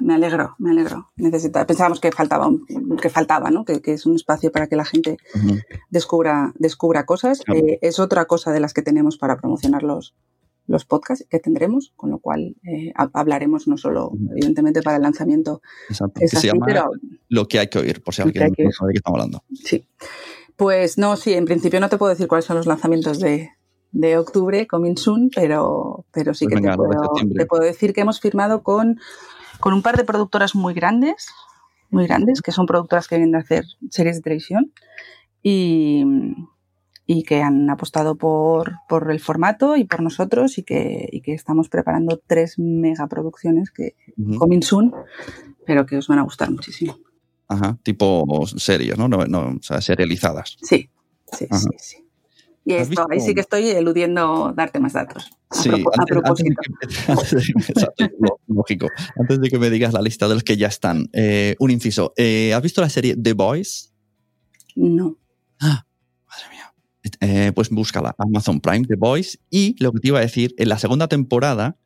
[0.00, 1.10] me alegro, me alegro.
[1.16, 2.48] Necesita, pensábamos que faltaba,
[3.02, 3.64] que faltaba, ¿no?
[3.64, 5.16] Que, que es un espacio para que la gente
[5.90, 7.40] descubra, descubra cosas.
[7.40, 7.60] Claro.
[7.66, 10.14] Eh, es otra cosa de las que tenemos para promocionar los,
[10.66, 15.02] los podcasts que tendremos, con lo cual eh, ha- hablaremos no solo, evidentemente, para el
[15.02, 16.20] lanzamiento, Exacto.
[16.22, 16.90] es que así, se llama pero
[17.28, 19.44] Lo que hay que oír, por si alguien no sabe de qué estamos hablando.
[19.52, 19.86] Sí.
[20.56, 23.50] Pues no, sí, en principio no te puedo decir cuáles son los lanzamientos de,
[23.94, 27.94] de octubre, coming soon, pero, pero sí Pues que venga, te, puedo, te puedo decir
[27.94, 28.98] que hemos firmado con,
[29.60, 31.28] con un par de productoras muy grandes,
[31.90, 34.72] muy grandes, que son productoras que vienen a hacer series de televisión
[35.42, 36.04] y,
[37.06, 41.34] y que han apostado por, por el formato y por nosotros y que, y que
[41.34, 43.94] estamos preparando tres megaproducciones que
[44.38, 44.92] coming soon,
[45.64, 46.98] pero que os van a gustar muchísimo.
[47.46, 49.06] Ajá, tipo series, ¿no?
[49.06, 50.56] No, no, o sea, serializadas.
[50.62, 50.90] Sí,
[51.30, 51.60] sí, Ajá.
[51.60, 52.03] sí, sí.
[52.66, 55.30] Y ¿Has esto, ahí sí que estoy eludiendo darte más datos.
[55.50, 56.60] A, Sí, antes, antes de propósito.
[56.62, 58.88] que, antes de que- exacto, lo- lógico.
[59.20, 62.14] Antes de que me digas la lista de los que ya están, eh, un inciso.
[62.16, 63.92] Eh, ¿Has visto la serie The Boys?
[64.76, 65.18] No.
[65.60, 66.72] Madre mía.
[67.20, 69.38] Eh, pues búscala, Amazon Prime, The Boys.
[69.50, 71.76] Y lo que te iba a decir, en la segunda temporada,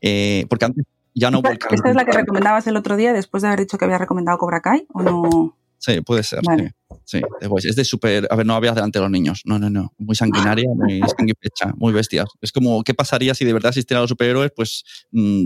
[0.00, 3.48] porque antes ya no ¿Esta, esta es la que recomendabas el otro día después de
[3.48, 5.57] haber dicho que había recomendado Cobra Kai o no?
[5.78, 6.40] Sí, puede ser.
[6.44, 6.74] Vale.
[7.04, 7.68] Sí, sí.
[7.68, 8.26] Es de súper.
[8.30, 9.42] A ver, no había delante de los niños.
[9.44, 9.92] No, no, no.
[9.98, 12.26] Muy sanguinaria, muy sanguipecha, muy bestias.
[12.40, 14.50] Es como, ¿qué pasaría si de verdad existieran los superhéroes?
[14.54, 15.44] Pues mm,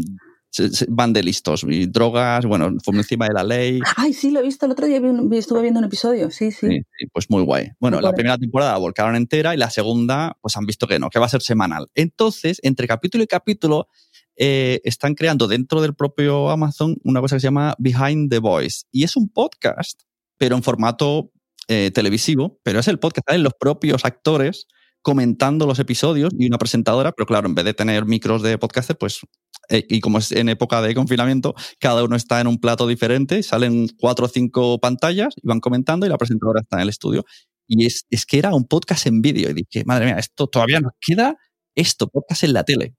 [0.50, 1.64] se- se- van de listos.
[1.68, 3.80] Y drogas, bueno, por encima de la ley.
[3.96, 6.66] Ay, sí, lo he visto el otro día, vi estuve viendo un episodio, sí, sí.
[6.68, 7.70] Sí, sí, pues muy guay.
[7.78, 11.10] Bueno, la primera temporada la volcaron entera y la segunda, pues han visto que no,
[11.10, 11.90] que va a ser semanal.
[11.94, 13.88] Entonces, entre capítulo y capítulo,
[14.36, 18.84] eh, están creando dentro del propio Amazon una cosa que se llama Behind the Voice.
[18.90, 20.00] Y es un podcast,
[20.38, 21.32] pero en formato
[21.68, 24.66] eh, televisivo, pero es el podcast, salen los propios actores
[25.02, 28.96] comentando los episodios y una presentadora, pero claro, en vez de tener micros de podcaster,
[28.96, 29.20] pues,
[29.68, 33.42] eh, y como es en época de confinamiento, cada uno está en un plato diferente,
[33.42, 37.24] salen cuatro o cinco pantallas y van comentando y la presentadora está en el estudio.
[37.66, 39.50] Y es, es que era un podcast en vídeo.
[39.50, 41.36] Y dije, madre mía, esto todavía nos queda
[41.74, 42.94] esto, podcast en la tele.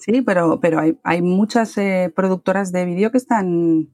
[0.00, 3.92] Sí, pero, pero hay, hay muchas eh, productoras de vídeo que están,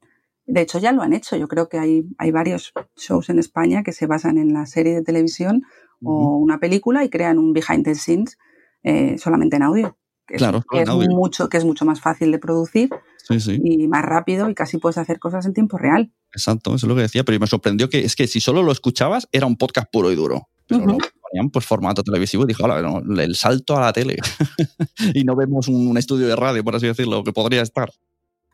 [0.49, 1.37] de hecho ya lo han hecho.
[1.37, 4.95] Yo creo que hay, hay varios shows en España que se basan en la serie
[4.95, 5.63] de televisión
[6.03, 8.39] o una película y crean un behind the scenes
[8.83, 9.97] eh, solamente en audio.
[10.27, 11.09] Que es- Claro, que en es, audio.
[11.11, 12.91] mucho, que es mucho más fácil de producir
[13.27, 13.59] Sí, sí.
[13.63, 16.13] y más rápido y casi puedes hacer cosas en tiempo real.
[16.33, 18.73] Exacto, eso es lo que decía, pero me sorprendió que es que si solo lo
[18.73, 20.49] escuchabas era un podcast puro y duro.
[20.67, 20.99] Pero lo
[21.31, 24.17] ponían pues formato televisivo y dijo, "Hola, no, el salto a la tele.
[25.15, 27.91] y no vemos un, un estudio de radio, por así decirlo, que podría estar.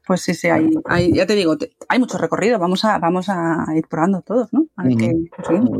[0.07, 2.59] Pues sí, sí, hay, hay- ya te digo, te- hay mucho recorrido.
[2.59, 4.67] Vamos a, vamos a ir probando todos, ¿no?
[4.77, 5.79] A ver qué conseguimos.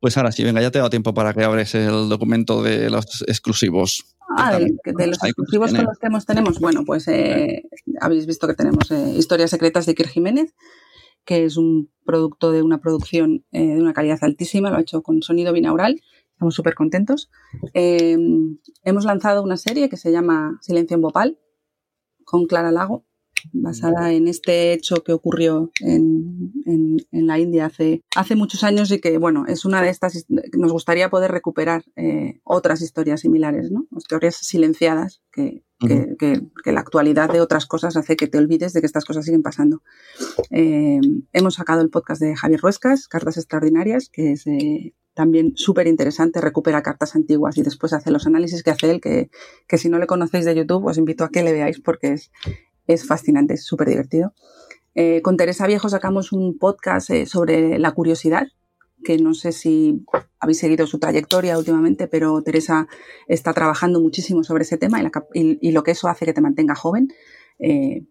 [0.00, 2.90] Pues ahora sí, venga, ya te he dado tiempo para que abres el documento de
[2.90, 4.16] los exclusivos.
[4.36, 7.62] Ah, de, los exclusivos con los que hemos, tenemos, bueno, pues eh,
[8.00, 10.54] habéis visto que tenemos eh, Historias Secretas de Iker Jiménez,
[11.24, 15.02] que es un producto de una producción eh, de una calidad altísima, lo ha hecho
[15.02, 16.00] con sonido binaural,
[16.32, 17.30] estamos súper contentos.
[17.72, 18.18] Eh,
[18.84, 21.38] hemos lanzado una serie que se llama Silencio en Bhopal,
[22.24, 23.04] con Clara Lago,
[23.52, 28.90] basada en este hecho que ocurrió en, en- en la India hace, hace muchos años
[28.90, 33.70] y que, bueno, es una de estas, nos gustaría poder recuperar eh, otras historias similares,
[33.70, 33.86] ¿no?
[33.96, 38.72] Historias silenciadas que, que- que- que la actualidad de otras cosas hace que te olvides
[38.72, 39.82] de que estas cosas siguen pasando.
[40.50, 41.00] Eh,
[41.32, 46.40] hemos sacado el podcast de Javier Ruescas, Cartas Extraordinarias, que es eh, también súper interesante,
[46.42, 49.30] recupera cartas antiguas y después hace los análisis que hace él, que,
[49.66, 52.30] que si no le conocéis de YouTube os invito a que le veáis porque es,
[52.86, 54.32] es fascinante, es súper divertido.
[54.94, 58.46] Eh, con Teresa Viejo sacamos un podcast eh, sobre la curiosidad,
[59.04, 60.04] que no sé si
[60.40, 62.88] habéis seguido su trayectoria últimamente, pero Teresa
[63.28, 65.00] está trabajando muchísimo sobre ese tema
[65.34, 67.08] y, lo que eso hace que te mantenga joven.
[67.58, 68.06] Eh,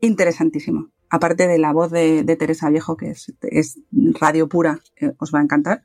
[0.00, 0.90] interesantísimo.
[1.10, 3.80] Aparte de la voz de, Teresa Viejo, que es,
[4.18, 4.80] radio pura,
[5.18, 5.82] os va a encantar.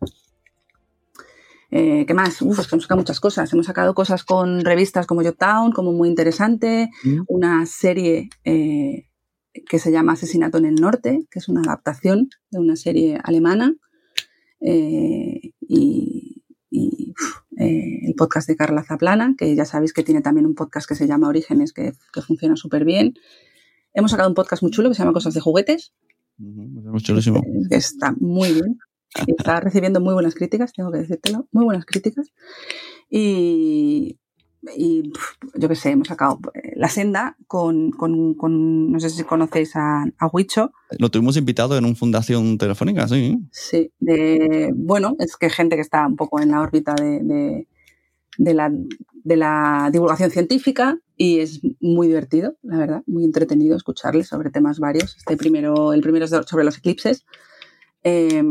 [1.69, 2.41] Eh, ¿Qué más?
[2.41, 3.51] Uf, es que hemos sacado muchas cosas.
[3.51, 6.89] Hemos sacado cosas con revistas como Town, como muy interesante.
[7.03, 7.21] Mm.
[7.27, 9.09] Una serie eh,
[9.69, 13.73] que se llama Asesinato en el Norte, que es una adaptación de una serie alemana.
[14.61, 16.33] Eh, y
[16.69, 20.87] y, uf, el podcast de Carla Zaplana, que ya sabéis que tiene también un podcast
[20.87, 23.13] que se llama Orígenes, que, que funciona súper bien.
[23.93, 25.93] Hemos sacado un podcast muy chulo que se llama Cosas de Juguetes,
[26.39, 27.41] Ujú, es chulísimo.
[27.69, 28.77] que está muy bien.
[29.25, 32.31] Está recibiendo muy buenas críticas, tengo que decírtelo, muy buenas críticas.
[33.09, 34.17] Y,
[35.55, 39.75] yo qué sé, hemos sacado eh, La Senda con, con- con- no sé si conocéis
[39.75, 43.37] a, a Huicho, Lo tuvimos invitado en un fundación telefónica, sí.
[43.51, 47.67] Sí, de, bueno, es que gente que está un poco en la órbita de, de,
[48.37, 48.71] de la,
[49.23, 54.79] de la divulgación científica y es muy divertido, la verdad, muy entretenido escucharles sobre temas
[54.79, 55.15] varios.
[55.17, 57.25] Este primero, el primero es sobre los eclipses.
[58.03, 58.43] Eh,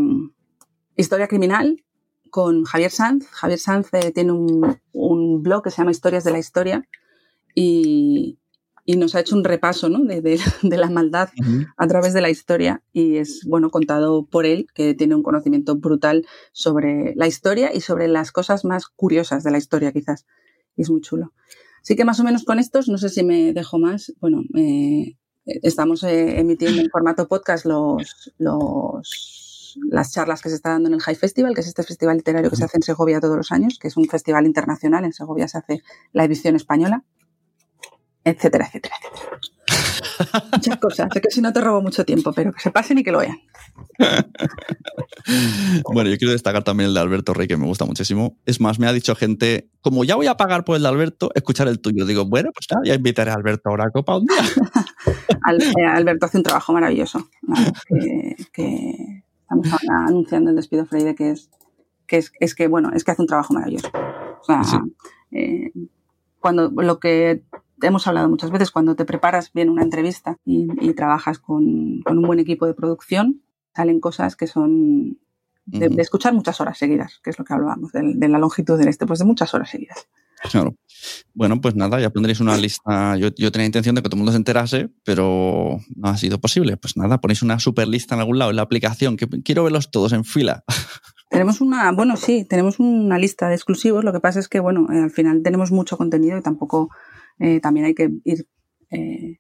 [0.97, 1.83] historia criminal
[2.31, 3.27] con Javier Sanz.
[3.31, 6.87] Javier Sanz eh, tiene un, un blog que se llama Historias de la Historia
[7.55, 8.39] y,
[8.85, 10.01] y nos ha hecho un repaso ¿no?
[10.05, 11.29] de, de- de la maldad
[11.77, 15.77] a través de la historia y es bueno contado por él que tiene un conocimiento
[15.77, 20.27] brutal sobre la historia y sobre las cosas más curiosas de la historia quizás
[20.77, 21.33] y es muy chulo
[21.83, 25.17] así que más o menos con estos no sé si me dejo más bueno eh,
[25.47, 29.46] estamos eh, emitiendo en formato podcast los los
[29.91, 32.51] las charlas que se está dando en el High Festival, que es este festival literario
[32.51, 35.05] que se hace en Segovia todos los años, que es un festival internacional.
[35.05, 37.05] En Segovia se hace la edición española,
[38.25, 39.41] etcétera, etcétera, etcétera.
[40.53, 41.09] Muchas cosas.
[41.13, 43.19] Sé que si no te robo mucho tiempo, pero que se pasen y que lo
[43.19, 43.39] vean.
[45.93, 48.39] Bueno, yo quiero destacar también el de Alberto Rey, que me gusta muchísimo.
[48.47, 51.31] Es más, me ha dicho gente, como ya voy a pagar por el de Alberto,
[51.35, 52.07] escuchar el tuyo.
[52.07, 54.37] Digo, bueno, pues nada, ya invitaré a Alberto a una copa un día.
[55.49, 57.29] Eh, Alberto hace un trabajo maravilloso.
[58.53, 61.51] Que estamos ahora anunciando el despido Freire, que es
[62.07, 63.89] que es, es que bueno, es que hace un trabajo maravilloso.
[64.41, 64.77] O sea, Sí.
[65.33, 65.73] eh,
[66.39, 67.43] cuando lo que
[67.83, 72.19] hemos hablado muchas veces, cuando te preparas bien una entrevista y, y trabajas con, con
[72.19, 73.43] un buen equipo de producción,
[73.75, 75.19] salen cosas que son
[75.67, 78.87] de escuchar muchas horas seguidas, que es lo que hablábamos, de, de la longitud del
[78.87, 80.07] este, pues de muchas horas seguidas.
[80.51, 80.77] Claro.
[81.35, 83.17] Bueno, pues nada, ya pondréis una lista.
[83.17, 86.41] Yo, yo tenía intención de que todo el mundo se enterase, pero no ha sido
[86.41, 86.77] posible.
[86.77, 89.91] Pues nada, ponéis una super lista en algún lado en la aplicación, que quiero verlos
[89.91, 90.65] todos en fila.
[91.29, 94.05] Tenemos una, bueno, sí, tenemos una lista de exclusivos.
[94.05, 96.89] Lo que pasa es que, bueno, eh, al final tenemos mucho contenido y tampoco
[97.41, 98.47] eh, también hay que ir
[98.91, 99.39] eh,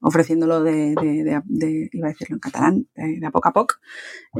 [0.00, 3.74] ofreciéndolo de, de, de, iba a decirlo en catalán, de, a poco a poco.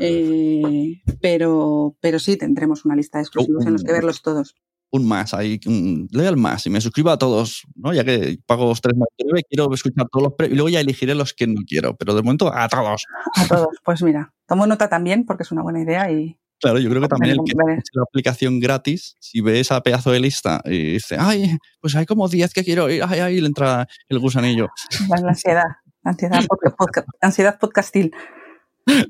[0.00, 4.54] Eh, pero, pero sí, tendremos una lista de exclusivos en los que verlos todos.
[4.90, 7.92] Un más, ahí, le doy al más y me suscribo a todos, ¿no?
[7.92, 11.46] Ya que pago los 3,99, quiero escuchar todos los y luego ya elegiré los que
[11.46, 13.04] no quiero, pero de momento a todos.
[13.34, 16.88] A todos, pues mira, tomo nota también porque es una buena idea y, Claro, yo
[16.88, 17.52] creo que también el que
[17.92, 22.28] la aplicación gratis, si ve esa pedazo de lista y dice, ay, pues hay como
[22.28, 24.68] 10 que quiero ir, ay, ay, le entra el gusanillo.
[25.10, 25.64] La, ansiedad,
[26.02, 28.12] ansiedad, podcast, ansiedad podcastil.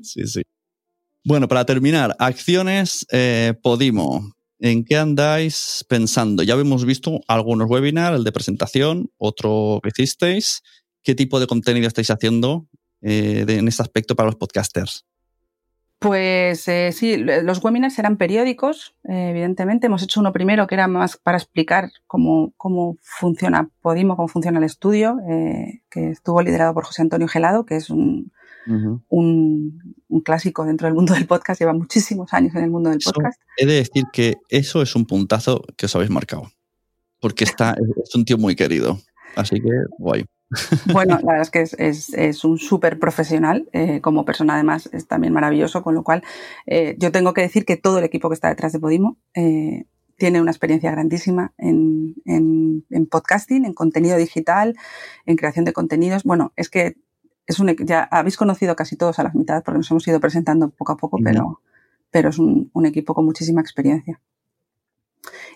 [0.03, 0.41] Sí, sí.
[1.23, 4.36] Bueno, para terminar, acciones eh, Podimo.
[4.59, 6.41] ¿En qué andáis pensando?
[6.41, 10.63] Ya hemos visto algunos webinars, el de presentación, otro que hicisteis.
[11.03, 12.67] ¿Qué tipo de contenido estáis haciendo
[13.01, 15.05] eh, en este aspecto para los podcasters?
[15.99, 19.87] Pues eh, sí, los webinars eran periódicos, eh, evidentemente.
[19.87, 24.57] Hemos hecho uno primero que era más para explicar cómo, cómo funciona Podimo, cómo funciona
[24.59, 25.17] el estudio,
[25.89, 28.31] que estuvo liderado por José Antonio Gelado, que es un,
[28.67, 32.99] un, un, clásico dentro del mundo del podcast, lleva muchísimos años en el mundo del
[32.99, 33.41] podcast.
[33.57, 36.51] He de decir que eso es un puntazo que os habéis marcado,
[37.19, 38.99] porque está, es un tío muy querido.
[39.35, 40.25] Así que guay.
[40.93, 45.07] Bueno, la verdad es que es, es, un súper profesional, eh, como persona además es
[45.07, 46.23] también maravilloso, con lo cual
[46.65, 49.85] eh, yo tengo que decir que todo el equipo que está detrás de Podimo eh,
[50.17, 54.75] tiene una experiencia grandísima en, en, en, podcasting, en contenido digital,
[55.25, 56.23] en creación de contenidos.
[56.23, 56.95] Bueno, es que
[57.47, 60.69] es un, ya habéis conocido casi todos a la mitad porque nos hemos ido presentando
[60.69, 61.61] poco a poco, pero,
[62.11, 64.19] pero es un, un equipo con muchísima experiencia.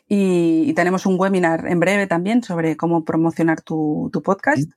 [0.08, 4.72] Y, tenemos un webinar en breve también sobre cómo promocionar tu, tu podcast.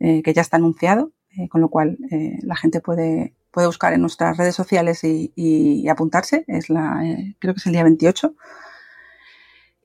[0.00, 3.92] Eh, que ya está anunciado, eh, con lo cual eh, la gente puede, puede buscar
[3.92, 6.44] en nuestras redes sociales y, y, apuntarse.
[6.46, 7.02] Es la,
[7.40, 8.32] creo que es el día 28.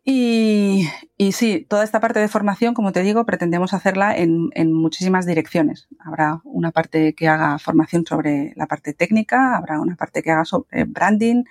[0.06, 4.74] Y, y, sí, toda esta parte de formación, como te digo, pretendemos hacerla en, en,
[4.74, 5.88] muchísimas direcciones.
[5.99, 10.43] Habrá una parte que haga formación sobre la parte técnica, habrá una parte que haga
[10.43, 11.45] sobre branding,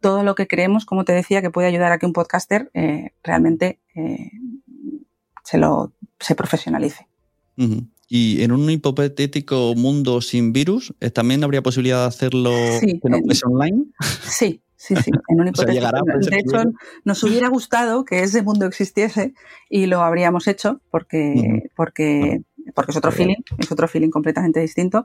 [0.00, 3.12] todo lo que creemos, como te decía, que puede ayudar a que un podcaster eh,
[3.24, 4.30] realmente eh,
[5.42, 7.08] se, lo, se profesionalice.
[7.56, 13.08] Uh y en un hipotético mundo sin virus, ¿también habría posibilidad de hacerlo sí, que
[13.08, 13.86] no online?
[14.22, 15.10] Sí, sí, sí.
[15.28, 15.88] En un hipotético,
[16.30, 16.70] de hecho,
[17.04, 19.34] nos hubiera gustado que ese mundo existiese
[19.68, 22.42] y lo habríamos hecho porque, porque,
[22.74, 25.04] porque es otro feeling, es otro feeling completamente distinto,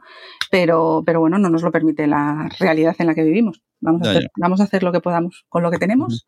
[0.49, 3.61] pero, pero bueno, no nos lo permite la realidad en la que vivimos.
[3.79, 6.27] Vamos, a hacer, vamos a hacer lo que podamos con lo que tenemos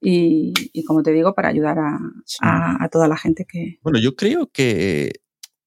[0.00, 1.98] y, y como te digo, para ayudar a,
[2.40, 3.78] a, a toda la gente que...
[3.82, 5.12] Bueno, yo creo que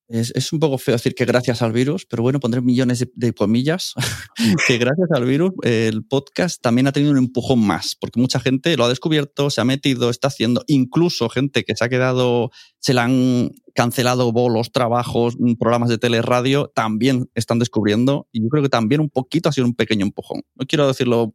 [0.10, 3.12] es, es, un poco feo decir que gracias al virus, pero bueno, pondré millones de,
[3.14, 3.94] de comillas,
[4.68, 8.76] que gracias al virus el podcast también ha tenido un empujón más, porque mucha gente
[8.76, 12.94] lo ha descubierto, se ha metido, está haciendo, incluso gente que se ha quedado, se
[12.94, 18.64] le han cancelado bolos, trabajos, mm, programas de teleradio, también están descubriendo, y yo creo
[18.64, 20.42] que también un poquito ha sido un pequeño empujón.
[20.56, 21.34] No quiero decirlo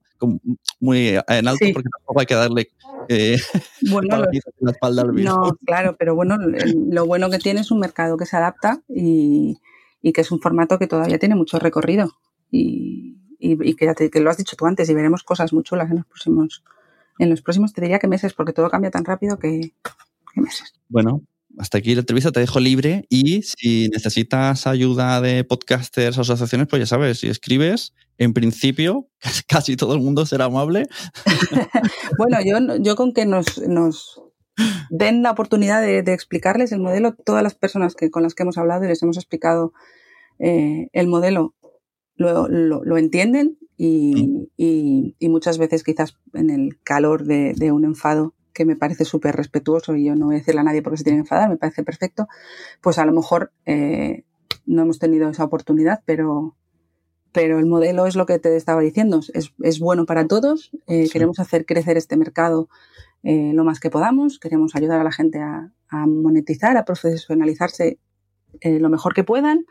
[0.81, 1.73] muy en alto, sí.
[1.73, 2.69] porque tampoco hay que darle
[3.09, 3.39] eh,
[3.91, 4.25] bueno,
[4.61, 5.35] la espalda al virus.
[5.35, 9.59] No, claro, pero bueno, lo bueno que tiene es un mercado que se adapta y,
[10.03, 12.13] y que es un formato que todavía tiene mucho recorrido.
[12.51, 15.53] Y, y, y que, ya te, que, lo has dicho tú antes, y veremos cosas
[15.53, 16.63] muy chulas en los próximos,
[17.19, 19.73] en los próximos, te diría que meses, porque todo cambia tan rápido que,
[20.33, 20.73] que meses.
[20.89, 21.23] Bueno,
[21.59, 26.67] hasta aquí la entrevista, te dejo libre y si necesitas ayuda de podcasters o asociaciones,
[26.69, 29.09] pues ya sabes, si escribes, en principio
[29.49, 30.87] casi todo el mundo será amable.
[32.19, 34.21] bueno, yo, yo con que nos, nos
[34.91, 38.43] den la oportunidad de, de, explicarles el modelo, todas las personas que, con las que
[38.43, 39.73] hemos hablado y les hemos explicado
[40.39, 41.55] eh, el modelo
[42.17, 44.47] lo, lo, lo entienden y, mm.
[44.57, 49.05] y, y, muchas veces quizás en el calor de, de un enfado que me parece
[49.05, 51.51] súper respetuoso y yo no voy a decirle a nadie porque se tiene que enfadar,
[51.51, 52.29] me parece perfecto,
[52.81, 54.25] pues a lo mejor eh,
[54.65, 56.57] no hemos tenido esa oportunidad, pero,
[57.33, 61.07] pero el modelo es lo que te estaba diciendo, es, es bueno para todos, eh,
[61.07, 61.13] sí.
[61.13, 62.69] queremos hacer crecer este mercado
[63.25, 67.99] eh, lo más que podamos, queremos ayudar a la gente a, a monetizar, a profesionalizarse
[68.63, 69.67] lo mejor que puedan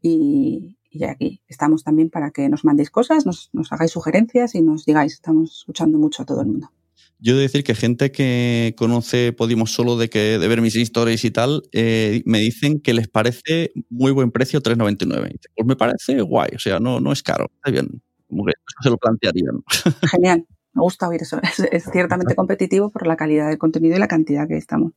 [0.00, 4.62] y, y, aquí estamos también para que nos mandéis cosas, nos, nos hagáis sugerencias y
[4.62, 6.70] nos digáis, estamos escuchando mucho a todo el mundo.
[7.18, 10.76] Yo he de decir que gente que conoce Podimo solo de, que, de ver mis
[10.76, 15.38] historias y tal, eh, me dicen que les parece muy buen precio 3,99.
[15.54, 18.02] Pues me parece guay, o sea, no, no es caro, está bien.
[18.28, 19.62] Como que eso se lo plantearían.
[20.10, 21.40] Genial, me gusta oír eso.
[21.42, 24.92] Es, es, ciertamente competitivo por la calidad del contenido y la cantidad que estamos,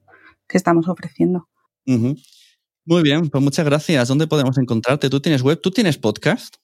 [0.48, 1.48] que estamos ofreciendo.
[1.86, 2.24] Uh -huh.
[2.86, 4.08] Muy bien, pues muchas gracias.
[4.08, 5.10] ¿Dónde podemos encontrarte?
[5.10, 5.62] ¿Tú tienes web?
[5.62, 6.56] ¿Tú tienes podcast?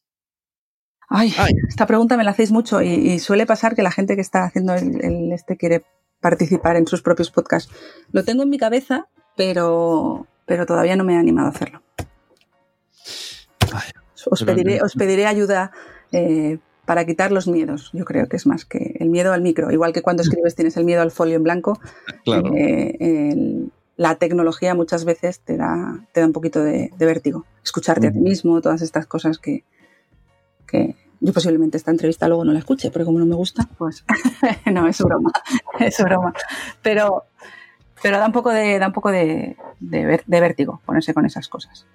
[1.10, 4.16] Ay, Ay, esta pregunta me la hacéis mucho y, y, suele pasar que la gente
[4.16, 5.84] que está haciendo el, el, este quiere
[6.20, 7.72] participar en sus propios podcasts.
[8.12, 11.82] Lo tengo en mi cabeza, pero, pero todavía no me he animado a hacerlo.
[14.32, 15.72] Os pediré, os pediré ayuda
[16.12, 17.92] eh, para quitar los miedos.
[17.94, 19.70] Yo creo que es más que el miedo al micro.
[19.72, 21.80] Igual que cuando escribes tienes el miedo al folio en blanco,
[22.24, 22.52] Claro.
[22.56, 27.46] eh, el- la tecnología muchas veces te da, te da un poquito de, de vértigo.
[27.64, 29.64] Escucharte a ti mismo, todas estas cosas que,
[30.66, 34.04] que yo posiblemente esta entrevista luego no la escuche, pero como no me gusta, pues
[34.72, 35.32] no, es broma,
[35.80, 36.34] es broma.
[36.82, 37.24] Pero,
[38.04, 41.26] pero da un poco de, da un poco de, de ver- de vértigo ponerse con
[41.26, 41.86] esas cosas.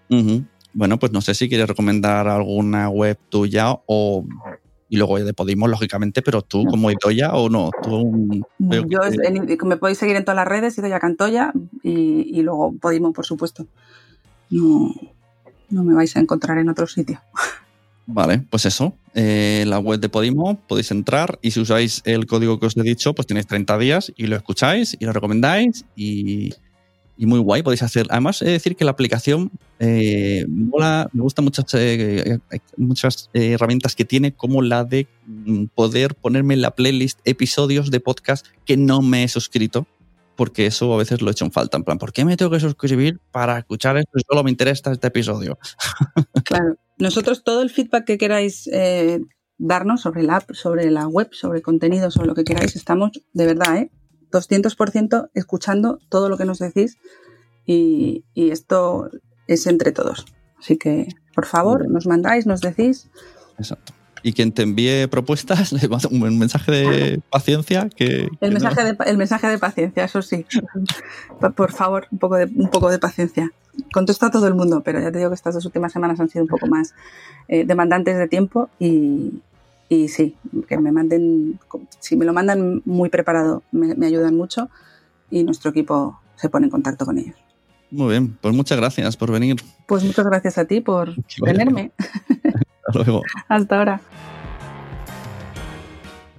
[0.72, 4.24] Bueno, pues no sé si quieres recomendar alguna web tuya o.
[4.92, 7.70] Y luego de Podimo, lógicamente, pero tú como Idoya o no.
[7.80, 11.52] Tú, Yo en- me podéis seguir en todas las redes, Idoya Cantoya
[11.84, 13.66] y, y luego Podimo, por supuesto.
[14.50, 14.92] No,
[15.70, 17.20] no me vais a encontrar en otro sitio.
[18.12, 18.96] Vale, pues eso.
[19.14, 22.82] eh, la web de Podimo podéis entrar y si usáis el código que os he
[22.82, 26.54] dicho, pues tenéis 30 días y lo escucháis y lo recomendáis y,
[27.18, 27.62] muy guay.
[27.62, 28.06] Podéis hacer.
[28.10, 32.38] Además, he de decir que la aplicación eh, mola, me gustan muchas, eh,
[32.76, 38.00] muchas herramientas que tiene, como la de mm, poder ponerme en la playlist episodios de
[38.00, 39.86] podcast que no me he suscrito.
[40.40, 41.76] Porque eso a veces lo he hecho en falta.
[41.76, 45.08] En plan, ¿por qué me tengo que suscribir para escuchar esto solo me interesa este
[45.08, 45.58] episodio?
[46.44, 46.78] Claro.
[46.96, 49.20] Nosotros todo el feedback que queráis eh,
[49.58, 53.44] darnos sobre la app, sobre la web, sobre contenido, sobre lo que queráis, estamos de
[53.44, 53.90] verdad, ¿eh?
[54.32, 56.96] 200% escuchando todo lo que nos decís
[57.66, 59.10] y, y esto
[59.46, 60.24] es entre todos.
[60.58, 63.10] Así que, por favor, nos mandáis, nos decís.
[63.58, 63.92] Exacto.
[64.22, 65.72] Y quien te envíe propuestas,
[66.10, 68.28] un mensaje de paciencia que...
[68.40, 70.44] que El no- mensaje, de, el mensaje de paciencia, eso sí.
[71.56, 73.50] Por favor, un poco, de, un poco de paciencia.
[73.92, 76.28] Contesta a todo el mundo, pero ya te digo que estas dos últimas semanas han
[76.28, 76.92] sido un poco más
[77.48, 79.40] eh, demandantes de tiempo y,
[79.88, 80.36] y sí,
[80.68, 81.58] que me manden,
[81.98, 84.68] si me lo mandan muy preparado, me, me ayudan mucho
[85.30, 87.36] y nuestro equipo se pone en contacto con ellos.
[87.92, 89.56] Muy bien, pues muchas gracias por venir.
[89.86, 91.90] Pues muchas gracias a ti por Que tenerme.
[92.86, 93.22] Hasta luego.
[93.48, 94.00] Hasta ahora.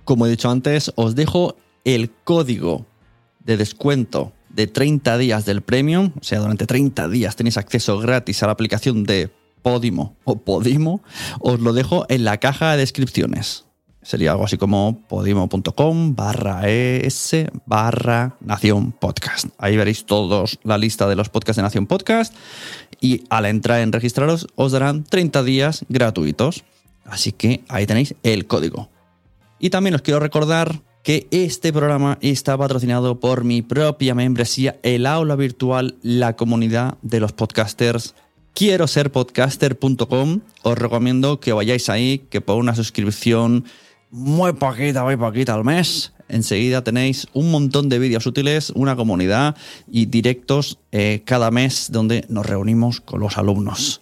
[0.04, 2.86] Como he dicho antes, os dejo el código
[3.39, 6.12] de descuento de 30 días del Premium.
[6.20, 9.32] O sea, durante 30 días tenéis acceso gratis a la aplicación de
[9.62, 11.02] Podimo o Podimo.
[11.39, 13.66] Os lo dejo en la caja de descripciones.
[14.04, 17.36] Sería algo así como podimo.com barra es
[17.66, 19.47] barra Nación Podcast.
[19.60, 22.34] Ahí veréis todos la lista de los podcasts de Nación Podcast
[22.99, 26.64] y al entrar en registraros os darán 30 días gratuitos.
[27.06, 28.89] Así que ahí tenéis el código.
[29.60, 35.06] Y también os quiero recordar que este programa está patrocinado por mi propia membresía, el
[35.06, 38.16] aula virtual, la comunidad de los podcasters.
[38.54, 40.41] Quiero ser podcaster.com.
[40.64, 43.66] Os recomiendo que vayáis ahí, que por una suscripción
[44.12, 49.55] muy poquita, muy poquita al mes, enseguida tenéis un montón de vídeos útiles, una comunidad
[49.89, 54.01] y directos eh, cada mes donde nos reunimos con los alumnos.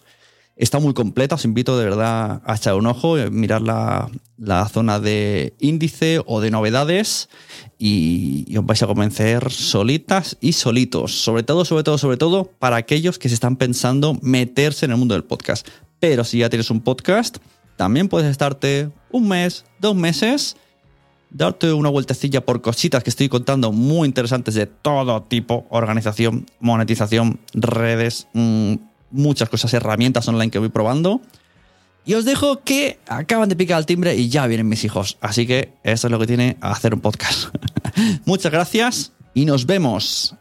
[0.56, 4.68] Está muy completa, os invito de verdad a echar un ojo, eh, mirar la, la
[4.68, 7.30] zona de índice o de novedades
[7.78, 11.22] y, y os vais a convencer solitas y solitos.
[11.22, 14.98] Sobre todo, sobre todo, sobre todo para aquellos que se están pensando meterse en el
[14.98, 15.66] mundo del podcast.
[15.98, 17.38] Pero si ya tienes un podcast,
[17.76, 20.56] también puedes estarte un mes, dos meses,
[21.30, 27.40] darte una vueltecilla por cositas que estoy contando muy interesantes de todo tipo, organización, monetización,
[27.54, 28.74] redes, mmm,
[29.10, 31.20] muchas cosas, herramientas online que voy probando.
[32.04, 35.18] Y os dejo que acaban de picar el timbre y ya vienen mis hijos.
[35.20, 37.54] Así que eso es lo que tiene hacer un podcast.
[38.24, 40.34] Muchas gracias y nos vemos.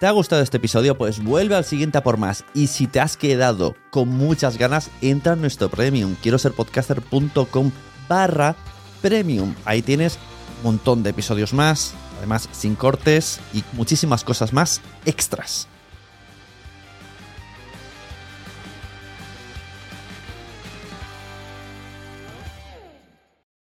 [0.00, 0.96] ¿Te ha gustado este episodio?
[0.96, 2.46] Pues vuelve al siguiente a por más.
[2.54, 6.16] Y si te has quedado con muchas ganas, entra en nuestro premium.
[6.22, 7.70] Quiero ser podcaster.com
[8.08, 8.56] barra
[9.02, 9.54] premium.
[9.66, 10.18] Ahí tienes
[10.56, 15.68] un montón de episodios más, además sin cortes y muchísimas cosas más extras.